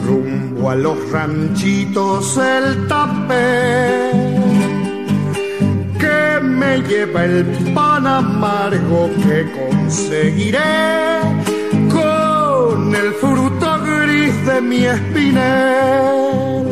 rumbo 0.07 0.71
a 0.71 0.75
los 0.75 1.11
ranchitos 1.11 2.37
el 2.37 2.89
tapé 2.89 4.11
que 5.99 6.41
me 6.43 6.79
lleva 6.83 7.25
el 7.25 7.45
pan 7.75 8.07
amargo 8.07 9.11
que 9.23 9.39
conseguiré 9.53 10.59
con 11.93 12.95
el 12.95 13.13
fruto 13.15 13.50
de 14.51 14.61
mi 14.61 14.85
espinel. 14.85 16.65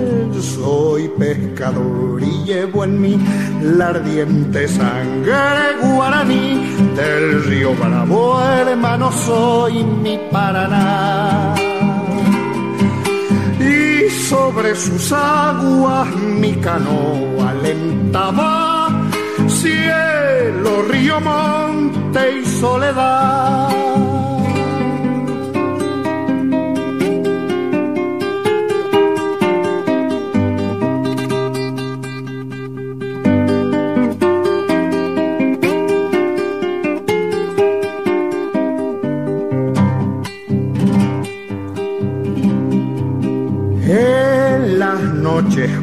Soy 0.54 1.08
pescador 1.18 2.22
y 2.22 2.44
llevo 2.44 2.84
en 2.84 3.00
mí 3.00 3.18
la 3.62 3.88
ardiente 3.88 4.68
sangre 4.68 5.34
guaraní 5.82 6.44
del 6.96 7.44
río 7.44 7.74
Bravo, 7.74 8.40
hermano, 8.42 9.10
soy 9.12 9.84
mi 9.84 10.18
Paraná 10.30 11.54
y 13.60 14.10
sobre 14.30 14.74
sus 14.76 15.12
aguas 15.12 16.08
mi 16.40 16.52
canoa 16.54 17.50
alentaba 17.50 18.88
cielo, 19.48 20.82
río, 20.90 21.20
monte 21.20 22.40
y 22.40 22.44
soledad. 22.46 23.87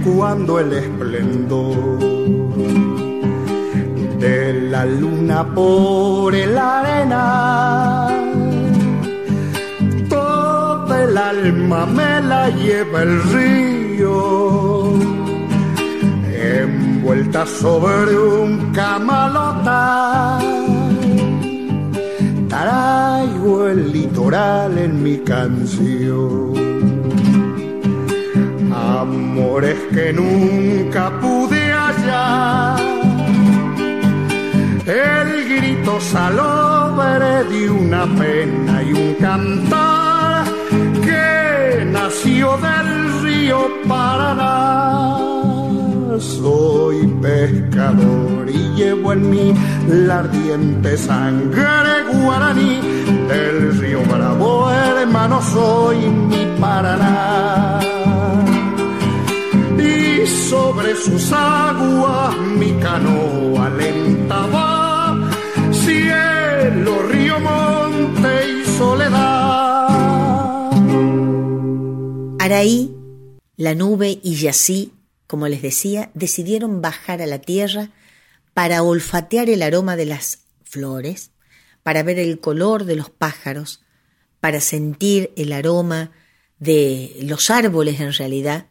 Cuando 0.06 0.60
el 0.60 0.72
esplendor 0.72 2.00
de 4.20 4.54
la 4.70 4.86
luna 4.86 5.44
por 5.54 6.36
el 6.36 6.58
arena, 6.58 8.08
toda 10.08 11.04
el 11.04 11.18
alma 11.18 11.86
me 11.88 12.22
la 12.22 12.50
lleva 12.52 13.02
el 13.02 13.24
río, 13.24 14.94
envuelta 16.32 17.46
sobre 17.48 18.18
un 18.18 18.72
camalota. 18.74 20.39
Traigo 22.48 23.68
el 23.68 23.91
litoral 23.91 24.78
en 24.78 25.04
mi 25.04 25.18
canción 25.18 26.64
amores 28.86 29.78
que 29.93 30.13
nunca 30.13 31.04
pude 31.19 31.71
hallar. 31.71 32.80
El 34.86 35.30
grito 35.50 36.00
salobre 36.00 37.43
de 37.52 37.69
una 37.69 38.06
pena 38.06 38.84
y 38.84 38.93
un 38.93 39.13
cantar 39.15 40.45
que 41.04 41.86
nació 41.86 42.58
del 42.58 43.21
río 43.24 43.60
Paraná. 43.88 45.17
Soy 46.19 47.08
pescador 47.21 48.50
y 48.50 48.60
llevo 48.76 49.13
en 49.13 49.30
mí 49.30 49.54
la 49.88 50.19
ardiente 50.19 50.98
sangre 50.98 52.04
guaraní 52.13 52.80
del 53.28 53.78
río 53.80 54.02
Bravo, 54.04 54.71
hermano, 54.71 55.41
soy 55.41 55.98
mi 55.98 56.45
Paraná 56.60 57.95
sobre 60.50 60.96
sus 60.96 61.32
aguas 61.32 62.38
mi 62.38 62.72
canoa 62.80 63.66
alentaba 63.68 65.32
cielo, 65.72 67.08
río, 67.08 67.40
monte 67.40 68.30
y 68.52 68.66
soledad. 68.78 69.90
Araí, 72.40 72.96
la 73.58 73.74
nube 73.74 74.20
y 74.22 74.36
Yací, 74.36 74.94
como 75.26 75.48
les 75.48 75.62
decía, 75.62 76.12
decidieron 76.14 76.82
bajar 76.82 77.22
a 77.22 77.26
la 77.26 77.40
tierra 77.40 77.90
para 78.54 78.84
olfatear 78.84 79.50
el 79.50 79.64
aroma 79.64 79.96
de 79.96 80.06
las 80.06 80.40
flores, 80.64 81.32
para 81.82 82.04
ver 82.04 82.20
el 82.20 82.40
color 82.40 82.86
de 82.86 82.96
los 82.96 83.10
pájaros, 83.10 83.82
para 84.40 84.62
sentir 84.62 85.32
el 85.38 85.54
aroma 85.54 86.12
de 86.60 87.18
los 87.24 87.50
árboles 87.50 88.00
en 88.00 88.14
realidad, 88.14 88.68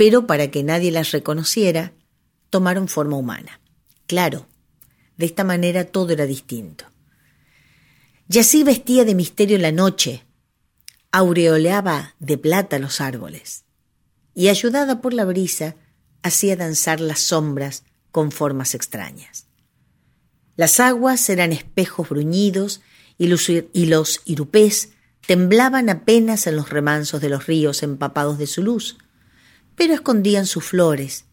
pero 0.00 0.26
para 0.26 0.50
que 0.50 0.62
nadie 0.62 0.90
las 0.90 1.10
reconociera, 1.10 1.92
tomaron 2.48 2.88
forma 2.88 3.18
humana. 3.18 3.60
Claro, 4.06 4.46
de 5.18 5.26
esta 5.26 5.44
manera 5.44 5.84
todo 5.84 6.14
era 6.14 6.24
distinto. 6.24 6.86
Yací 8.26 8.62
vestía 8.62 9.04
de 9.04 9.14
misterio 9.14 9.58
la 9.58 9.72
noche, 9.72 10.24
aureoleaba 11.12 12.14
de 12.18 12.38
plata 12.38 12.78
los 12.78 13.02
árboles, 13.02 13.64
y 14.34 14.48
ayudada 14.48 15.02
por 15.02 15.12
la 15.12 15.26
brisa, 15.26 15.76
hacía 16.22 16.56
danzar 16.56 16.98
las 16.98 17.20
sombras 17.20 17.84
con 18.10 18.32
formas 18.32 18.74
extrañas. 18.74 19.48
Las 20.56 20.80
aguas 20.80 21.28
eran 21.28 21.52
espejos 21.52 22.08
bruñidos 22.08 22.80
y 23.18 23.26
los, 23.26 23.50
y 23.50 23.84
los 23.84 24.22
irupés 24.24 24.92
temblaban 25.26 25.90
apenas 25.90 26.46
en 26.46 26.56
los 26.56 26.70
remansos 26.70 27.20
de 27.20 27.28
los 27.28 27.46
ríos 27.46 27.82
empapados 27.82 28.38
de 28.38 28.46
su 28.46 28.62
luz, 28.62 28.96
pero 29.80 29.94
escondían 29.94 30.44
sus 30.44 30.62
flores, 30.62 31.24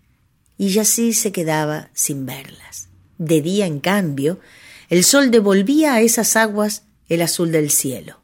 y 0.57 0.79
así 0.79 1.11
se 1.11 1.33
quedaba 1.33 1.89
sin 1.93 2.25
verlas. 2.25 2.87
De 3.17 3.41
día, 3.41 3.65
en 3.65 3.81
cambio, 3.81 4.39
el 4.87 5.03
sol 5.03 5.31
devolvía 5.31 5.95
a 5.95 5.99
esas 5.99 6.37
aguas 6.37 6.83
el 7.09 7.23
azul 7.23 7.51
del 7.51 7.71
cielo. 7.71 8.21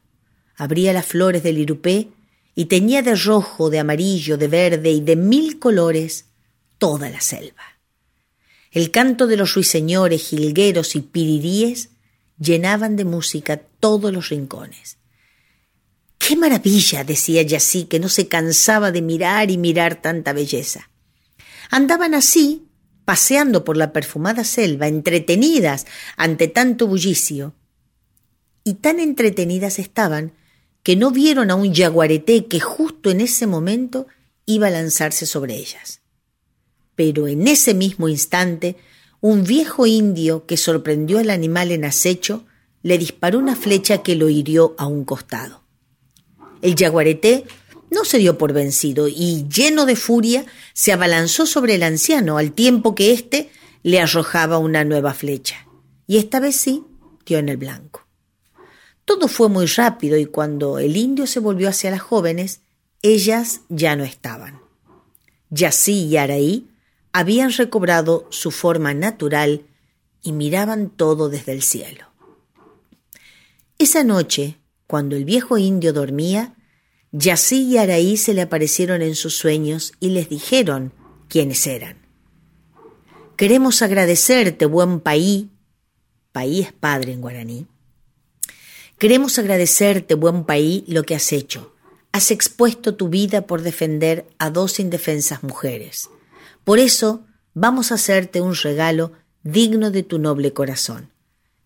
Abría 0.56 0.94
las 0.94 1.04
flores 1.04 1.42
del 1.42 1.58
irupé 1.58 2.08
y 2.54 2.64
teñía 2.64 3.02
de 3.02 3.16
rojo, 3.16 3.68
de 3.68 3.80
amarillo, 3.80 4.38
de 4.38 4.48
verde 4.48 4.92
y 4.92 5.02
de 5.02 5.14
mil 5.14 5.58
colores 5.58 6.24
toda 6.78 7.10
la 7.10 7.20
selva. 7.20 7.78
El 8.70 8.90
canto 8.90 9.26
de 9.26 9.36
los 9.36 9.52
ruiseñores, 9.52 10.22
jilgueros 10.22 10.96
y 10.96 11.02
piriríes 11.02 11.90
llenaban 12.38 12.96
de 12.96 13.04
música 13.04 13.58
todos 13.78 14.10
los 14.10 14.30
rincones. 14.30 14.96
¡Qué 16.26 16.36
maravilla! 16.36 17.04
decía 17.04 17.42
Yací, 17.42 17.84
que 17.84 18.00
no 18.00 18.08
se 18.08 18.28
cansaba 18.28 18.90
de 18.90 19.02
mirar 19.02 19.50
y 19.50 19.58
mirar 19.58 20.00
tanta 20.00 20.32
belleza. 20.32 20.88
Andaban 21.70 22.14
así, 22.14 22.66
paseando 23.04 23.62
por 23.62 23.76
la 23.76 23.92
perfumada 23.92 24.42
selva, 24.42 24.88
entretenidas 24.88 25.84
ante 26.16 26.48
tanto 26.48 26.86
bullicio. 26.86 27.54
Y 28.64 28.74
tan 28.74 29.00
entretenidas 29.00 29.78
estaban 29.78 30.32
que 30.82 30.96
no 30.96 31.10
vieron 31.10 31.50
a 31.50 31.56
un 31.56 31.74
yaguareté 31.74 32.46
que 32.46 32.58
justo 32.58 33.10
en 33.10 33.20
ese 33.20 33.46
momento 33.46 34.06
iba 34.46 34.68
a 34.68 34.70
lanzarse 34.70 35.26
sobre 35.26 35.56
ellas. 35.56 36.00
Pero 36.94 37.28
en 37.28 37.46
ese 37.48 37.74
mismo 37.74 38.08
instante, 38.08 38.76
un 39.20 39.44
viejo 39.44 39.84
indio 39.84 40.46
que 40.46 40.56
sorprendió 40.56 41.18
al 41.18 41.28
animal 41.28 41.70
en 41.70 41.84
acecho 41.84 42.46
le 42.82 42.96
disparó 42.96 43.38
una 43.38 43.56
flecha 43.56 44.02
que 44.02 44.14
lo 44.14 44.30
hirió 44.30 44.74
a 44.78 44.86
un 44.86 45.04
costado. 45.04 45.63
El 46.64 46.76
yaguareté 46.76 47.44
no 47.90 48.06
se 48.06 48.16
dio 48.16 48.38
por 48.38 48.54
vencido 48.54 49.06
y, 49.06 49.46
lleno 49.48 49.84
de 49.84 49.96
furia, 49.96 50.46
se 50.72 50.92
abalanzó 50.92 51.44
sobre 51.44 51.74
el 51.74 51.82
anciano 51.82 52.38
al 52.38 52.52
tiempo 52.52 52.94
que 52.94 53.12
éste 53.12 53.50
le 53.82 54.00
arrojaba 54.00 54.56
una 54.56 54.82
nueva 54.82 55.12
flecha. 55.12 55.68
Y 56.06 56.16
esta 56.16 56.40
vez 56.40 56.56
sí 56.56 56.82
dio 57.26 57.36
en 57.36 57.50
el 57.50 57.58
blanco. 57.58 58.06
Todo 59.04 59.28
fue 59.28 59.50
muy 59.50 59.66
rápido 59.66 60.16
y 60.16 60.24
cuando 60.24 60.78
el 60.78 60.96
indio 60.96 61.26
se 61.26 61.38
volvió 61.38 61.68
hacia 61.68 61.90
las 61.90 62.00
jóvenes, 62.00 62.62
ellas 63.02 63.60
ya 63.68 63.94
no 63.94 64.04
estaban. 64.04 64.62
Yací 65.50 66.06
y 66.06 66.16
Araí 66.16 66.70
habían 67.12 67.52
recobrado 67.52 68.26
su 68.30 68.50
forma 68.50 68.94
natural 68.94 69.66
y 70.22 70.32
miraban 70.32 70.88
todo 70.88 71.28
desde 71.28 71.52
el 71.52 71.60
cielo. 71.60 72.06
Esa 73.76 74.02
noche, 74.02 74.56
cuando 74.86 75.16
el 75.16 75.24
viejo 75.24 75.58
indio 75.58 75.92
dormía, 75.92 76.54
Yací 77.12 77.62
y 77.62 77.78
Araí 77.78 78.16
se 78.16 78.34
le 78.34 78.42
aparecieron 78.42 79.02
en 79.02 79.14
sus 79.14 79.36
sueños 79.36 79.92
y 80.00 80.10
les 80.10 80.28
dijeron 80.28 80.92
quiénes 81.28 81.66
eran. 81.66 81.98
Queremos 83.36 83.82
agradecerte, 83.82 84.66
buen 84.66 85.00
paí, 85.00 85.50
paí 86.32 86.60
es 86.60 86.72
padre 86.72 87.12
en 87.12 87.20
guaraní, 87.20 87.66
Queremos 88.98 89.38
agradecerte, 89.38 90.14
buen 90.14 90.44
país, 90.44 90.84
lo 90.86 91.02
que 91.02 91.14
has 91.14 91.32
hecho. 91.32 91.74
Has 92.12 92.30
expuesto 92.30 92.94
tu 92.94 93.08
vida 93.08 93.46
por 93.46 93.62
defender 93.62 94.26
a 94.38 94.50
dos 94.50 94.78
indefensas 94.78 95.42
mujeres. 95.42 96.10
Por 96.62 96.78
eso 96.78 97.26
vamos 97.54 97.90
a 97.90 97.96
hacerte 97.96 98.40
un 98.40 98.54
regalo 98.54 99.12
digno 99.42 99.90
de 99.90 100.04
tu 100.04 100.18
noble 100.18 100.52
corazón. 100.52 101.10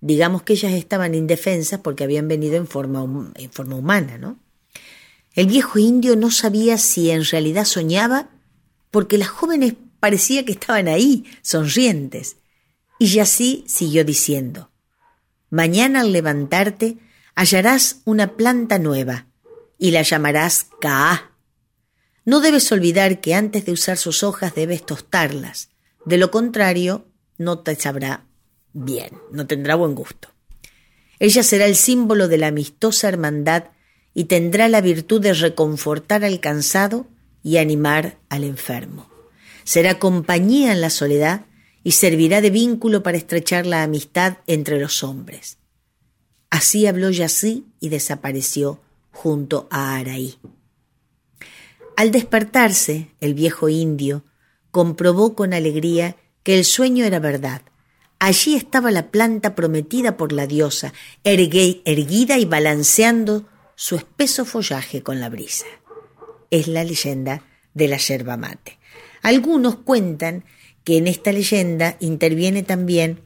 Digamos 0.01 0.43
que 0.43 0.53
ellas 0.53 0.73
estaban 0.73 1.15
indefensas 1.15 1.81
porque 1.81 2.05
habían 2.05 2.29
venido 2.29 2.57
en 2.57 2.67
forma, 2.67 3.33
en 3.35 3.51
forma 3.51 3.77
humana, 3.77 4.19
¿no? 4.19 4.39
El 5.35 5.47
viejo 5.47 5.79
indio 5.79 6.17
no 6.17 6.31
sabía 6.31 6.79
si 6.79 7.11
en 7.11 7.25
realidad 7.25 7.65
soñaba 7.65 8.29
porque 8.91 9.19
las 9.19 9.29
jóvenes 9.29 9.75
parecía 10.01 10.45
que 10.45 10.53
estaban 10.53 10.89
ahí, 10.89 11.25
sonrientes. 11.43 12.37
Y 12.99 13.19
así 13.19 13.65
siguió 13.67 14.05
diciendo, 14.05 14.71
Mañana 15.51 16.01
al 16.01 16.13
levantarte 16.13 16.99
hallarás 17.35 18.03
una 18.05 18.37
planta 18.37 18.79
nueva 18.79 19.27
y 19.79 19.93
la 19.93 20.03
llamarás 20.03 20.67
Kaa. 20.81 21.33
No 22.25 22.41
debes 22.41 22.71
olvidar 22.73 23.21
que 23.21 23.35
antes 23.35 23.65
de 23.65 23.73
usar 23.73 23.97
sus 23.97 24.23
hojas 24.23 24.55
debes 24.55 24.85
tostarlas, 24.85 25.71
de 26.05 26.19
lo 26.19 26.31
contrario 26.31 27.07
no 27.39 27.61
te 27.61 27.77
sabrá 27.77 28.28
bien, 28.85 29.11
no 29.31 29.47
tendrá 29.47 29.75
buen 29.75 29.95
gusto. 29.95 30.29
Ella 31.19 31.43
será 31.43 31.67
el 31.67 31.77
símbolo 31.77 32.29
de 32.29 32.39
la 32.39 32.49
amistosa 32.49 33.09
hermandad 33.09 33.65
y 34.15 34.25
tendrá 34.25 34.69
la 34.69 34.81
virtud 34.81 35.21
de 35.21 35.35
reconfortar 35.35 36.25
al 36.25 36.41
cansado 36.41 37.07
y 37.43 37.59
animar 37.59 38.19
al 38.29 38.45
enfermo. 38.45 39.09
Será 39.65 39.99
compañía 39.99 40.73
en 40.73 40.81
la 40.81 40.91
soledad 40.91 41.47
y 41.85 41.93
servirá 41.93 42.41
de 42.41 42.51
vínculo 42.51 43.03
para 43.03 43.17
estrechar 43.17 43.67
la 43.67 43.83
amistad 43.83 44.39
entre 44.47 44.81
los 44.81 45.03
hombres. 45.03 45.59
Así 46.51 46.87
habló 46.87 47.11
Yací 47.11 47.67
y 47.81 47.89
desapareció 47.89 48.81
junto 49.13 49.69
a 49.71 49.97
Araí. 49.97 50.39
Al 51.97 52.11
despertarse, 52.11 53.11
el 53.21 53.35
viejo 53.35 53.69
indio 53.69 54.25
comprobó 54.71 55.35
con 55.35 55.53
alegría 55.53 56.17
que 56.43 56.57
el 56.57 56.65
sueño 56.65 57.05
era 57.05 57.19
verdad. 57.19 57.63
Allí 58.19 58.57
estaba 58.57 58.91
la 58.91 59.11
planta 59.11 59.55
prometida 59.55 60.17
por 60.17 60.33
la 60.33 60.47
diosa, 60.47 60.93
erguida 61.25 62.39
y 62.39 62.45
balanceando 62.45 63.47
su 63.77 63.95
espeso 63.95 64.45
follaje 64.45 65.03
con 65.03 65.21
la 65.21 65.29
brisa. 65.29 65.67
Es 66.51 66.67
la 66.67 66.83
leyenda 66.83 67.43
de 67.75 67.87
la 67.87 67.97
yerba 67.97 68.37
mate. 68.37 68.79
Algunos 69.23 69.77
cuentan 69.77 70.45
que 70.83 70.97
en 70.97 71.07
esta 71.07 71.31
leyenda 71.31 71.97
interviene 72.01 72.63
también 72.65 73.21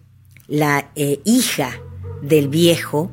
la 0.47 0.91
eh, 0.95 1.21
hija 1.25 1.81
del 2.21 2.49
viejo, 2.49 3.11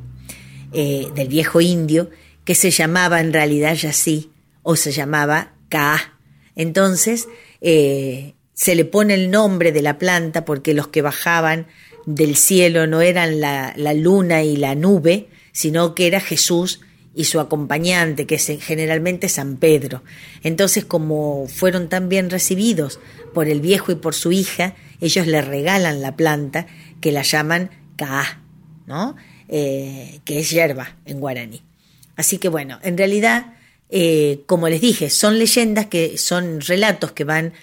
eh, 0.73 1.07
del 1.15 1.29
viejo 1.29 1.61
indio, 1.61 2.09
que 2.43 2.55
se 2.55 2.71
llamaba 2.71 3.21
en 3.21 3.31
realidad 3.31 3.75
Yasí, 3.75 4.31
o 4.63 4.75
se 4.75 4.91
llamaba 4.91 5.53
Ka. 5.69 6.17
Entonces, 6.55 7.29
eh, 7.61 8.33
se 8.59 8.75
le 8.75 8.83
pone 8.83 9.13
el 9.13 9.31
nombre 9.31 9.71
de 9.71 9.81
la 9.81 9.97
planta 9.97 10.43
porque 10.43 10.73
los 10.73 10.89
que 10.89 11.01
bajaban 11.01 11.67
del 12.05 12.35
cielo 12.35 12.87
no 12.87 12.99
eran 12.99 13.39
la, 13.39 13.71
la 13.77 13.93
luna 13.93 14.43
y 14.43 14.57
la 14.57 14.75
nube, 14.75 15.29
sino 15.53 15.95
que 15.95 16.07
era 16.07 16.19
Jesús 16.19 16.81
y 17.15 17.23
su 17.23 17.39
acompañante, 17.39 18.27
que 18.27 18.35
es 18.35 18.51
generalmente 18.61 19.29
San 19.29 19.55
Pedro. 19.55 20.03
Entonces, 20.43 20.83
como 20.83 21.47
fueron 21.47 21.87
tan 21.87 22.09
bien 22.09 22.29
recibidos 22.29 22.99
por 23.33 23.47
el 23.47 23.61
viejo 23.61 23.93
y 23.93 23.95
por 23.95 24.13
su 24.13 24.33
hija, 24.33 24.75
ellos 24.99 25.25
le 25.25 25.41
regalan 25.41 26.01
la 26.01 26.17
planta 26.17 26.67
que 26.99 27.13
la 27.13 27.21
llaman 27.21 27.69
Ka. 27.95 28.41
¿no? 28.87 29.15
Eh, 29.47 30.19
que 30.25 30.39
es 30.39 30.49
hierba 30.49 30.97
en 31.05 31.21
guaraní. 31.21 31.61
Así 32.17 32.39
que 32.39 32.49
bueno, 32.49 32.77
en 32.83 32.97
realidad, 32.97 33.53
eh, 33.89 34.41
como 34.47 34.67
les 34.67 34.81
dije, 34.81 35.09
son 35.09 35.39
leyendas 35.39 35.85
que 35.85 36.17
son 36.17 36.59
relatos 36.59 37.13
que 37.13 37.23
van 37.23 37.53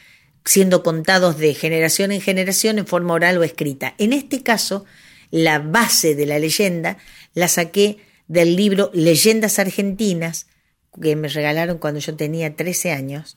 siendo 0.47 0.83
contados 0.83 1.39
de 1.39 1.55
generación 1.55 2.13
en 2.13 2.21
generación 2.21 2.79
en 2.79 2.87
forma 2.87 3.15
oral 3.15 3.37
o 3.39 3.45
escrita. 3.45 3.95
En 3.99 4.13
este 4.13 4.43
caso, 4.43 4.85
la 5.31 5.59
base 5.59 6.15
de 6.15 6.25
la 6.25 6.39
leyenda 6.39 6.99
la 7.35 7.49
saqué 7.49 7.99
del 8.29 8.57
libro 8.57 8.91
Leyendas 8.95 9.59
Argentinas, 9.59 10.47
que 11.01 11.17
me 11.17 11.29
regalaron 11.29 11.79
cuando 11.79 12.01
yo 12.01 12.17
tenía 12.17 12.57
13 12.57 12.93
años, 12.93 13.37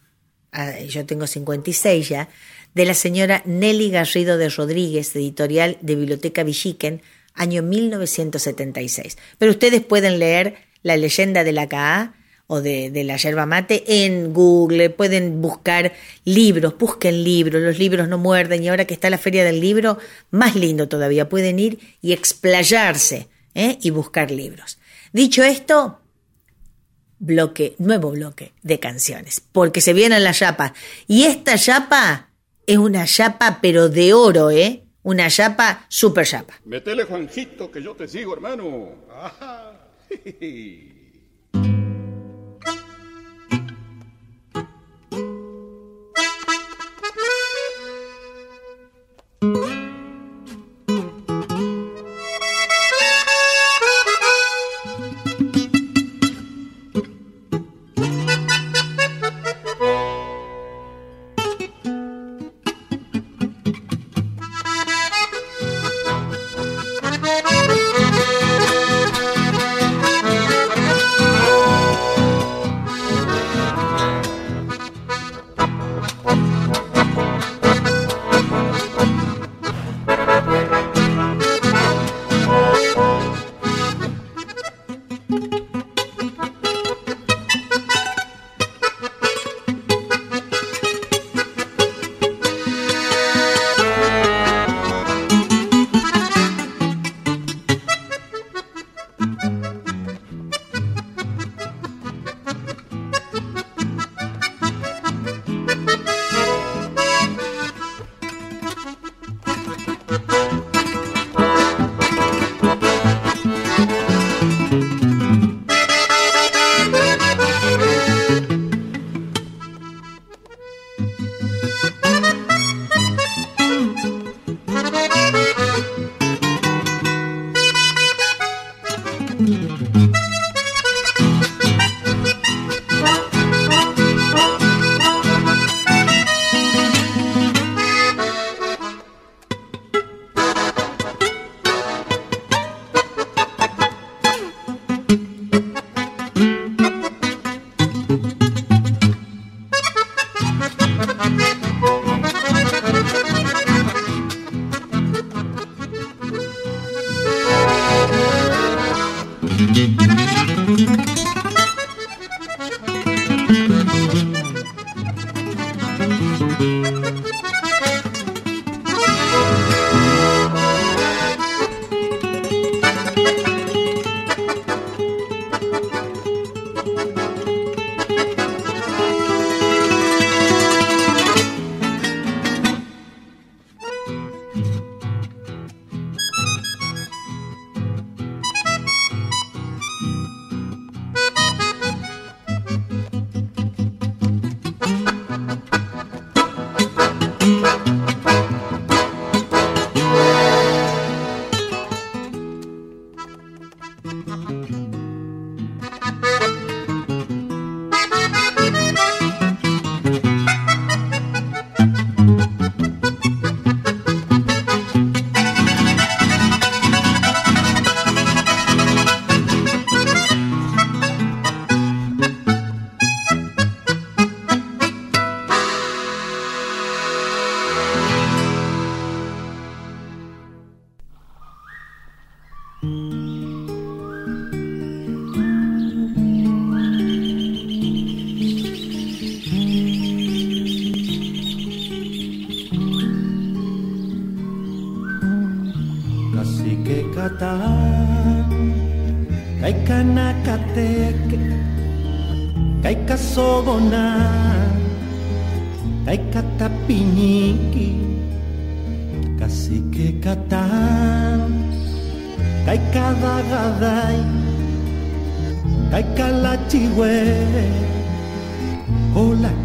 ah, 0.52 0.80
yo 0.80 1.06
tengo 1.06 1.28
56 1.28 2.08
ya, 2.08 2.30
de 2.74 2.86
la 2.86 2.94
señora 2.94 3.42
Nelly 3.46 3.90
Garrido 3.90 4.38
de 4.38 4.50
Rodríguez, 4.50 5.16
editorial 5.16 5.78
de 5.82 5.96
Biblioteca 5.96 6.44
Villiquen, 6.44 7.02
año 7.34 7.64
1976. 7.64 9.18
Pero 9.38 9.52
ustedes 9.52 9.82
pueden 9.82 10.20
leer 10.20 10.56
la 10.84 10.96
leyenda 10.96 11.44
de 11.44 11.52
la 11.54 11.68
CAA 11.68 12.14
o 12.52 12.62
de, 12.62 13.04
la 13.04 13.16
yerba 13.16 13.46
mate 13.46 13.84
en 14.06 14.34
Google, 14.34 14.90
pueden 14.90 15.40
buscar 15.40 15.94
libros, 16.26 16.76
busquen 16.80 17.24
libros, 17.24 17.62
los 17.62 17.78
libros 17.78 18.08
no 18.08 18.18
muerden 18.18 18.64
y 18.64 18.70
ahora 18.70 18.86
que 18.86 18.96
está 18.96 19.12
la 19.12 19.20
feria 19.20 19.44
del 19.44 19.62
libro, 19.62 20.00
más 20.32 20.56
lindo 20.56 20.90
todavía, 20.90 21.30
pueden 21.30 21.60
ir 21.60 21.78
y 22.02 22.12
explayarse 22.12 23.28
¿eh? 23.54 23.78
y 23.84 23.92
buscar 23.92 24.32
libros. 24.32 24.80
Dicho 25.14 25.44
esto, 25.44 26.00
bloque, 27.20 27.76
nuevo 27.78 28.10
bloque 28.10 28.54
de 28.64 28.80
canciones, 28.80 29.44
porque 29.52 29.80
se 29.80 29.94
vienen 29.94 30.24
las 30.24 30.40
chapas. 30.40 30.72
Y 31.06 31.26
esta 31.26 31.56
chapa 31.56 32.32
es 32.66 32.80
una 32.80 33.06
chapa 33.06 33.60
pero 33.62 33.90
de 33.90 34.12
oro, 34.16 34.50
¿eh? 34.50 34.86
Una 35.04 35.30
chapa, 35.30 35.86
super 35.88 36.26
chapa. 36.26 36.56
Metele, 36.66 37.04
Juanjito, 37.04 37.70
que 37.70 37.84
yo 37.84 37.96
te 37.96 38.08
sigo, 38.08 38.34
hermano. 38.34 38.90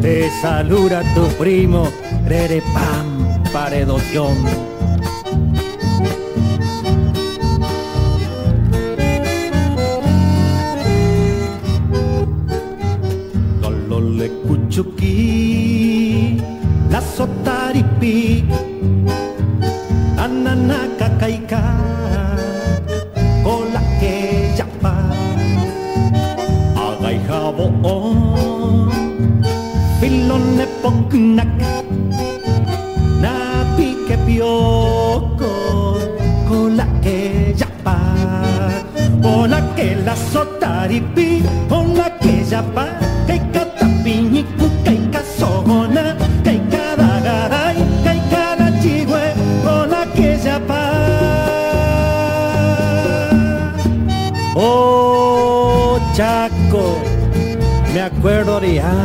Te 0.00 0.30
saluda 0.40 1.02
tu 1.14 1.26
primo, 1.38 1.88
Rere 2.26 2.62
Pam, 2.72 3.42
paredoción. 3.52 4.75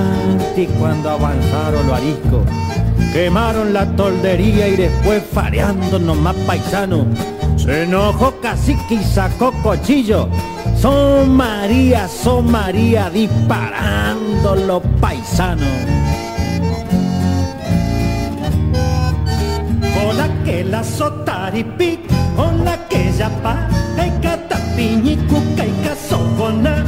Antes 0.01 0.69
cuando 0.79 1.09
avanzaron 1.09 1.87
los 1.87 1.97
ariscos. 1.97 2.45
Quemaron 3.13 3.73
la 3.73 3.85
toldería 3.95 4.67
y 4.67 4.75
después 4.77 5.21
fareando 5.33 5.99
nomás 5.99 6.35
paisano. 6.47 7.05
Se 7.57 7.83
enojó 7.83 8.33
cacique 8.41 8.95
y 8.95 9.03
sacó 9.03 9.51
cochillo. 9.61 10.29
Son 10.81 11.35
María, 11.35 12.07
son 12.07 12.49
María 12.49 13.09
disparando 13.09 14.55
los 14.55 14.81
paisanos. 14.99 15.67
Con 19.93 20.17
la 20.17 20.43
que 20.43 20.63
la 20.63 20.83
sotaripi, 20.83 21.99
con 22.35 22.65
la 22.65 22.87
que 22.87 23.11
ya 23.15 23.29
que 23.95 24.27
catapiñi, 24.27 25.17
cuca 25.27 25.65
y 25.65 25.85
casogona, 25.85 26.83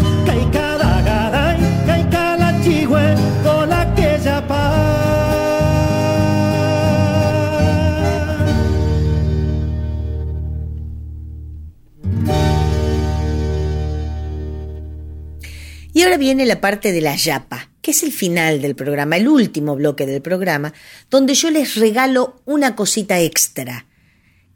ahora 16.14 16.20
viene 16.20 16.46
la 16.46 16.62
parte 16.62 16.92
de 16.92 17.02
la 17.02 17.16
yapa, 17.16 17.72
que 17.82 17.90
es 17.90 18.04
el 18.04 18.12
final 18.12 18.62
del 18.62 18.76
programa, 18.76 19.18
el 19.18 19.28
último 19.28 19.76
bloque 19.76 20.06
del 20.06 20.22
programa, 20.22 20.72
donde 21.10 21.34
yo 21.34 21.50
les 21.50 21.76
regalo 21.76 22.40
una 22.46 22.76
cosita 22.76 23.20
extra. 23.20 23.88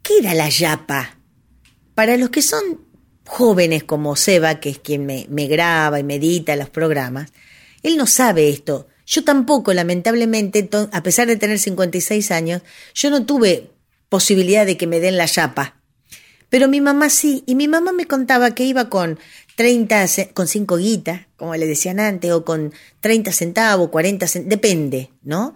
¿Qué 0.02 0.18
era 0.20 0.34
la 0.34 0.48
yapa? 0.48 1.18
Para 1.96 2.16
los 2.16 2.30
que 2.30 2.42
son 2.42 2.62
jóvenes 3.26 3.82
como 3.82 4.14
Seba, 4.14 4.60
que 4.60 4.70
es 4.70 4.78
quien 4.78 5.04
me, 5.04 5.46
graba 5.48 5.98
y 5.98 6.04
me 6.04 6.14
edita 6.14 6.54
los 6.54 6.70
programas, 6.70 7.32
él 7.82 7.96
no 7.96 8.06
sabe 8.06 8.50
esto. 8.50 8.86
Yo 9.04 9.24
tampoco, 9.24 9.74
lamentablemente, 9.74 10.70
a 10.92 11.02
pesar 11.02 11.26
de 11.26 11.36
tener 11.36 11.58
56 11.58 12.30
años, 12.30 12.62
yo 12.94 13.10
no 13.10 13.26
tuve 13.26 13.72
posibilidad 14.08 14.64
de 14.64 14.76
que 14.76 14.86
me 14.86 15.00
den 15.00 15.16
la 15.16 15.26
yapa. 15.26 15.77
Pero 16.50 16.68
mi 16.68 16.80
mamá 16.80 17.10
sí, 17.10 17.42
y 17.46 17.54
mi 17.54 17.68
mamá 17.68 17.92
me 17.92 18.06
contaba 18.06 18.54
que 18.54 18.64
iba 18.64 18.88
con 18.88 19.18
30, 19.56 20.06
con 20.34 20.46
5 20.48 20.76
guitas, 20.76 21.26
como 21.36 21.54
le 21.54 21.66
decían 21.66 22.00
antes, 22.00 22.30
o 22.32 22.44
con 22.44 22.72
30 23.00 23.32
centavos, 23.32 23.90
40 23.90 24.26
centavos, 24.26 24.50
depende, 24.50 25.10
¿no? 25.22 25.54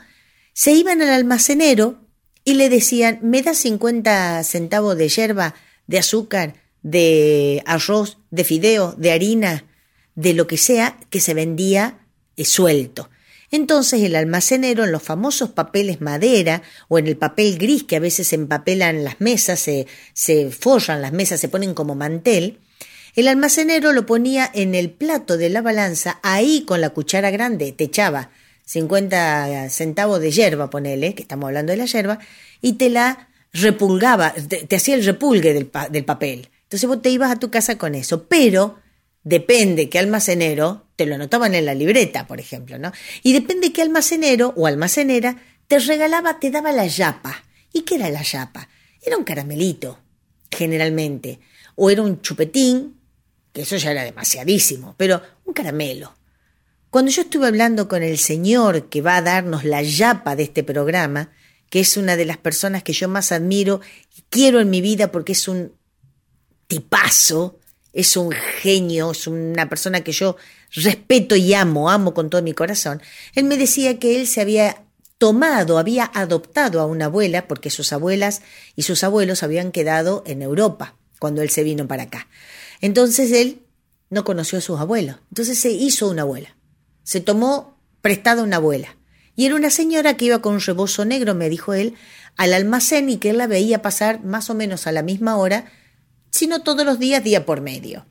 Se 0.52 0.72
iban 0.72 1.00
al 1.00 1.08
almacenero 1.08 1.98
y 2.44 2.54
le 2.54 2.68
decían, 2.68 3.20
me 3.22 3.42
da 3.42 3.54
50 3.54 4.42
centavos 4.44 4.96
de 4.96 5.08
yerba, 5.08 5.54
de 5.86 5.98
azúcar, 5.98 6.54
de 6.82 7.62
arroz, 7.64 8.18
de 8.30 8.44
fideo, 8.44 8.94
de 8.98 9.12
harina, 9.12 9.64
de 10.14 10.34
lo 10.34 10.46
que 10.46 10.58
sea 10.58 10.98
que 11.08 11.20
se 11.20 11.34
vendía 11.34 12.06
eh, 12.36 12.44
suelto. 12.44 13.08
Entonces 13.52 14.02
el 14.02 14.16
almacenero 14.16 14.84
en 14.84 14.92
los 14.92 15.02
famosos 15.02 15.50
papeles 15.50 16.00
madera 16.00 16.62
o 16.88 16.98
en 16.98 17.06
el 17.06 17.18
papel 17.18 17.58
gris 17.58 17.84
que 17.84 17.96
a 17.96 18.00
veces 18.00 18.32
empapelan 18.32 19.04
las 19.04 19.20
mesas, 19.20 19.60
se, 19.60 19.86
se 20.14 20.50
las 20.88 21.12
mesas, 21.12 21.38
se 21.38 21.48
ponen 21.48 21.74
como 21.74 21.94
mantel, 21.94 22.58
El 23.14 23.28
almacenero 23.28 23.92
lo 23.92 24.06
ponía 24.06 24.50
en 24.54 24.74
el 24.74 24.90
plato 24.90 25.36
de 25.36 25.50
la 25.50 25.60
balanza, 25.60 26.18
ahí 26.22 26.64
con 26.66 26.80
la 26.80 26.90
cuchara 26.90 27.30
grande, 27.30 27.72
te 27.72 27.84
echaba 27.84 28.30
50 28.64 29.68
centavos 29.68 30.18
de 30.22 30.30
hierba, 30.30 30.70
ponele, 30.70 31.14
que 31.14 31.22
estamos 31.22 31.48
hablando 31.48 31.72
de 31.72 31.76
la 31.76 31.84
hierba, 31.84 32.20
y 32.62 32.74
te 32.74 32.88
la 32.88 33.28
repulgaba, 33.52 34.32
te, 34.32 34.74
hacía 34.74 34.94
el 34.94 35.04
repulgue 35.04 35.52
del, 35.52 35.70
del 35.90 36.04
papel. 36.06 36.48
Entonces 36.62 36.88
vos 36.88 37.02
te 37.02 37.10
ibas 37.10 37.30
a 37.30 37.38
tu 37.38 37.50
casa 37.50 37.76
con 37.76 37.94
eso, 37.94 38.24
pero 38.28 38.78
depende 39.24 39.88
qué 39.88 39.98
almacenero, 39.98 40.86
te 40.96 41.06
lo 41.06 41.14
anotaban 41.14 41.54
en 41.54 41.66
la 41.66 41.74
libreta, 41.74 42.26
por 42.26 42.40
ejemplo, 42.40 42.78
¿no? 42.78 42.92
Y 43.22 43.32
depende 43.32 43.72
qué 43.72 43.82
almacenero 43.82 44.52
o 44.56 44.66
almacenera 44.66 45.42
te 45.68 45.78
regalaba, 45.78 46.38
te 46.38 46.50
daba 46.50 46.72
la 46.72 46.86
yapa. 46.86 47.44
¿Y 47.72 47.82
qué 47.82 47.94
era 47.94 48.10
la 48.10 48.22
yapa? 48.22 48.68
Era 49.00 49.16
un 49.16 49.24
caramelito, 49.24 49.98
generalmente, 50.50 51.40
o 51.74 51.90
era 51.90 52.02
un 52.02 52.20
chupetín, 52.20 53.00
que 53.52 53.62
eso 53.62 53.76
ya 53.76 53.92
era 53.92 54.04
demasiadísimo, 54.04 54.94
pero 54.96 55.22
un 55.44 55.54
caramelo. 55.54 56.14
Cuando 56.90 57.10
yo 57.10 57.22
estuve 57.22 57.46
hablando 57.46 57.88
con 57.88 58.02
el 58.02 58.18
señor 58.18 58.90
que 58.90 59.00
va 59.00 59.16
a 59.16 59.22
darnos 59.22 59.64
la 59.64 59.82
yapa 59.82 60.36
de 60.36 60.42
este 60.42 60.62
programa, 60.62 61.30
que 61.70 61.80
es 61.80 61.96
una 61.96 62.16
de 62.16 62.26
las 62.26 62.36
personas 62.36 62.82
que 62.82 62.92
yo 62.92 63.08
más 63.08 63.32
admiro 63.32 63.80
y 64.14 64.24
quiero 64.28 64.60
en 64.60 64.68
mi 64.68 64.82
vida 64.82 65.10
porque 65.10 65.32
es 65.32 65.48
un 65.48 65.72
tipazo, 66.66 67.60
es 67.92 68.16
un 68.16 68.32
genio, 68.32 69.10
es 69.10 69.26
una 69.26 69.68
persona 69.68 70.02
que 70.02 70.12
yo 70.12 70.36
respeto 70.72 71.36
y 71.36 71.54
amo, 71.54 71.90
amo 71.90 72.14
con 72.14 72.30
todo 72.30 72.42
mi 72.42 72.54
corazón, 72.54 73.02
él 73.34 73.44
me 73.44 73.56
decía 73.56 73.98
que 73.98 74.20
él 74.20 74.26
se 74.26 74.40
había 74.40 74.84
tomado, 75.18 75.78
había 75.78 76.10
adoptado 76.14 76.80
a 76.80 76.86
una 76.86 77.04
abuela, 77.04 77.46
porque 77.46 77.70
sus 77.70 77.92
abuelas 77.92 78.42
y 78.74 78.82
sus 78.82 79.04
abuelos 79.04 79.42
habían 79.42 79.70
quedado 79.70 80.24
en 80.26 80.42
Europa 80.42 80.96
cuando 81.18 81.42
él 81.42 81.50
se 81.50 81.62
vino 81.62 81.86
para 81.86 82.04
acá. 82.04 82.26
Entonces 82.80 83.30
él 83.30 83.62
no 84.10 84.24
conoció 84.24 84.58
a 84.58 84.62
sus 84.62 84.80
abuelos, 84.80 85.18
entonces 85.30 85.58
se 85.58 85.70
hizo 85.70 86.08
una 86.08 86.22
abuela, 86.22 86.56
se 87.04 87.20
tomó 87.20 87.78
prestada 88.00 88.42
una 88.42 88.56
abuela. 88.56 88.96
Y 89.36 89.46
era 89.46 89.54
una 89.54 89.70
señora 89.70 90.16
que 90.16 90.26
iba 90.26 90.42
con 90.42 90.54
un 90.54 90.60
rebozo 90.60 91.04
negro, 91.04 91.34
me 91.34 91.48
dijo 91.48 91.72
él, 91.72 91.94
al 92.36 92.52
almacén 92.52 93.08
y 93.08 93.18
que 93.18 93.30
él 93.30 93.38
la 93.38 93.46
veía 93.46 93.80
pasar 93.80 94.24
más 94.24 94.50
o 94.50 94.54
menos 94.54 94.86
a 94.86 94.92
la 94.92 95.02
misma 95.02 95.36
hora, 95.36 95.70
sino 96.32 96.62
todos 96.62 96.84
los 96.84 96.98
días, 96.98 97.22
día 97.22 97.46
por 97.46 97.60
medio. 97.60 98.06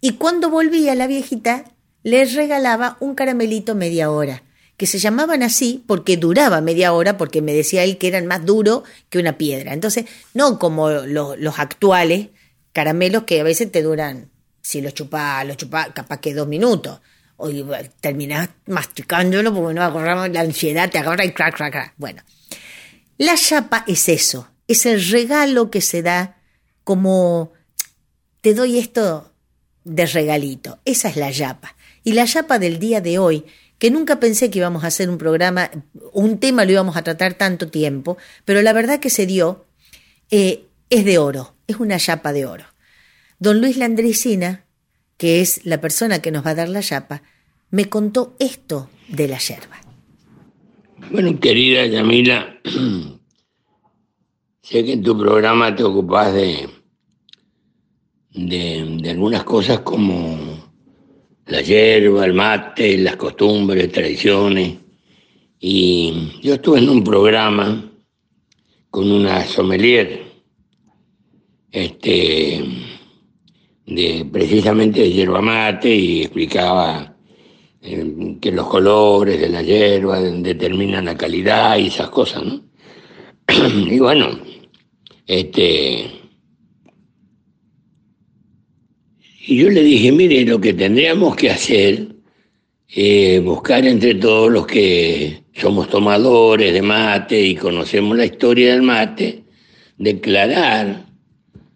Y 0.00 0.14
cuando 0.14 0.50
volvía 0.50 0.96
la 0.96 1.06
viejita, 1.06 1.64
le 2.02 2.24
regalaba 2.24 2.96
un 2.98 3.14
caramelito 3.14 3.76
media 3.76 4.10
hora 4.10 4.42
que 4.76 4.86
se 4.86 4.98
llamaban 4.98 5.42
así 5.42 5.84
porque 5.86 6.16
duraba 6.16 6.62
media 6.62 6.94
hora, 6.94 7.18
porque 7.18 7.42
me 7.42 7.52
decía 7.52 7.84
él 7.84 7.98
que 7.98 8.08
eran 8.08 8.26
más 8.26 8.46
duros 8.46 8.82
que 9.10 9.18
una 9.18 9.36
piedra. 9.36 9.74
Entonces, 9.74 10.06
no 10.32 10.58
como 10.58 10.88
los 10.88 11.58
actuales 11.58 12.28
caramelos 12.72 13.24
que 13.24 13.40
a 13.40 13.44
veces 13.44 13.70
te 13.70 13.82
duran, 13.82 14.30
si 14.62 14.80
los 14.80 14.94
chupás, 14.94 15.46
los 15.46 15.58
chupás, 15.58 15.90
capaz 15.94 16.20
que 16.20 16.32
dos 16.32 16.48
minutos. 16.48 17.00
O 17.36 17.50
terminás 18.00 18.48
masticándolo 18.66 19.54
porque 19.54 19.74
no 19.74 19.82
agarramos 19.82 20.30
la 20.30 20.40
ansiedad, 20.40 20.90
te 20.90 20.98
agarra 20.98 21.26
y 21.26 21.32
crack, 21.32 21.56
crack, 21.56 21.72
crack. 21.72 21.94
Bueno, 21.98 22.22
la 23.18 23.36
chapa 23.36 23.84
es 23.86 24.08
eso, 24.08 24.48
es 24.66 24.86
el 24.86 25.06
regalo 25.10 25.70
que 25.70 25.82
se 25.82 26.00
da 26.00 26.39
como 26.84 27.52
te 28.40 28.54
doy 28.54 28.78
esto 28.78 29.32
de 29.84 30.06
regalito. 30.06 30.78
Esa 30.84 31.08
es 31.08 31.16
la 31.16 31.30
yapa. 31.30 31.76
Y 32.04 32.12
la 32.12 32.24
yapa 32.24 32.58
del 32.58 32.78
día 32.78 33.00
de 33.00 33.18
hoy 33.18 33.44
que 33.80 33.90
nunca 33.90 34.20
pensé 34.20 34.50
que 34.50 34.58
íbamos 34.58 34.84
a 34.84 34.88
hacer 34.88 35.08
un 35.08 35.16
programa, 35.16 35.70
un 36.12 36.38
tema 36.38 36.66
lo 36.66 36.72
íbamos 36.72 36.98
a 36.98 37.02
tratar 37.02 37.32
tanto 37.32 37.68
tiempo, 37.68 38.18
pero 38.44 38.60
la 38.60 38.74
verdad 38.74 39.00
que 39.00 39.08
se 39.08 39.24
dio, 39.24 39.64
eh, 40.30 40.64
es 40.90 41.06
de 41.06 41.16
oro, 41.16 41.54
es 41.66 41.76
una 41.76 41.98
chapa 41.98 42.34
de 42.34 42.44
oro. 42.44 42.64
Don 43.38 43.58
Luis 43.62 43.78
Landricina, 43.78 44.66
que 45.16 45.40
es 45.40 45.64
la 45.64 45.80
persona 45.80 46.20
que 46.20 46.30
nos 46.30 46.44
va 46.44 46.50
a 46.50 46.56
dar 46.56 46.68
la 46.68 46.82
chapa, 46.82 47.22
me 47.70 47.88
contó 47.88 48.36
esto 48.38 48.90
de 49.08 49.28
la 49.28 49.38
yerba. 49.38 49.80
Bueno, 51.10 51.40
querida 51.40 51.86
Yamila, 51.86 52.60
sé 54.70 54.84
que 54.84 54.92
en 54.92 55.02
tu 55.02 55.18
programa 55.18 55.74
te 55.74 55.82
ocupas 55.82 56.32
de, 56.32 56.68
de, 58.34 58.98
de 59.02 59.10
algunas 59.10 59.42
cosas 59.42 59.80
como 59.80 60.38
la 61.46 61.60
hierba, 61.60 62.24
el 62.24 62.34
mate, 62.34 62.96
las 62.98 63.16
costumbres, 63.16 63.90
tradiciones. 63.90 64.76
Y 65.58 66.38
yo 66.40 66.54
estuve 66.54 66.78
en 66.78 66.88
un 66.88 67.02
programa 67.02 67.90
con 68.90 69.10
una 69.10 69.44
sommelier, 69.44 70.22
este, 71.72 72.64
de, 73.86 74.28
precisamente 74.32 75.00
de 75.00 75.12
hierba 75.12 75.42
mate 75.42 75.92
y 75.92 76.22
explicaba 76.22 77.16
eh, 77.82 78.36
que 78.40 78.52
los 78.52 78.68
colores 78.68 79.40
de 79.40 79.48
la 79.48 79.62
hierba 79.62 80.20
determinan 80.20 81.06
la 81.06 81.16
calidad 81.16 81.76
y 81.76 81.88
esas 81.88 82.10
cosas, 82.10 82.44
¿no? 82.44 82.62
y 83.90 83.98
bueno, 83.98 84.49
este, 85.32 86.20
Y 89.50 89.56
yo 89.56 89.68
le 89.68 89.82
dije, 89.82 90.12
mire, 90.12 90.44
lo 90.44 90.60
que 90.60 90.74
tendríamos 90.74 91.34
que 91.34 91.50
hacer 91.50 92.06
es 92.88 93.42
buscar 93.42 93.84
entre 93.84 94.14
todos 94.14 94.48
los 94.48 94.64
que 94.64 95.42
somos 95.54 95.88
tomadores 95.88 96.72
de 96.72 96.82
mate 96.82 97.40
y 97.40 97.56
conocemos 97.56 98.16
la 98.16 98.26
historia 98.26 98.72
del 98.72 98.82
mate, 98.82 99.42
declarar 99.98 101.04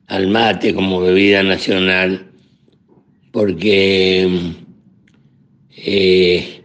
al 0.07 0.29
mate 0.29 0.73
como 0.73 1.01
bebida 1.01 1.43
nacional, 1.43 2.31
porque 3.33 4.29
eh, 5.77 6.63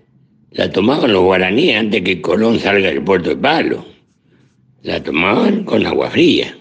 la 0.51 0.71
tomaban 0.71 1.11
los 1.11 1.23
guaraníes 1.23 1.77
antes 1.77 2.03
que 2.03 2.21
Colón 2.21 2.59
salga 2.59 2.89
del 2.89 3.03
puerto 3.03 3.29
de 3.29 3.37
Palo. 3.37 3.83
La 4.83 5.01
tomaban 5.01 5.63
con 5.63 5.87
agua 5.87 6.11
fría, 6.11 6.55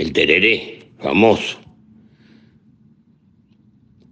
el 0.00 0.12
tereré, 0.12 0.78
famoso. 0.98 1.58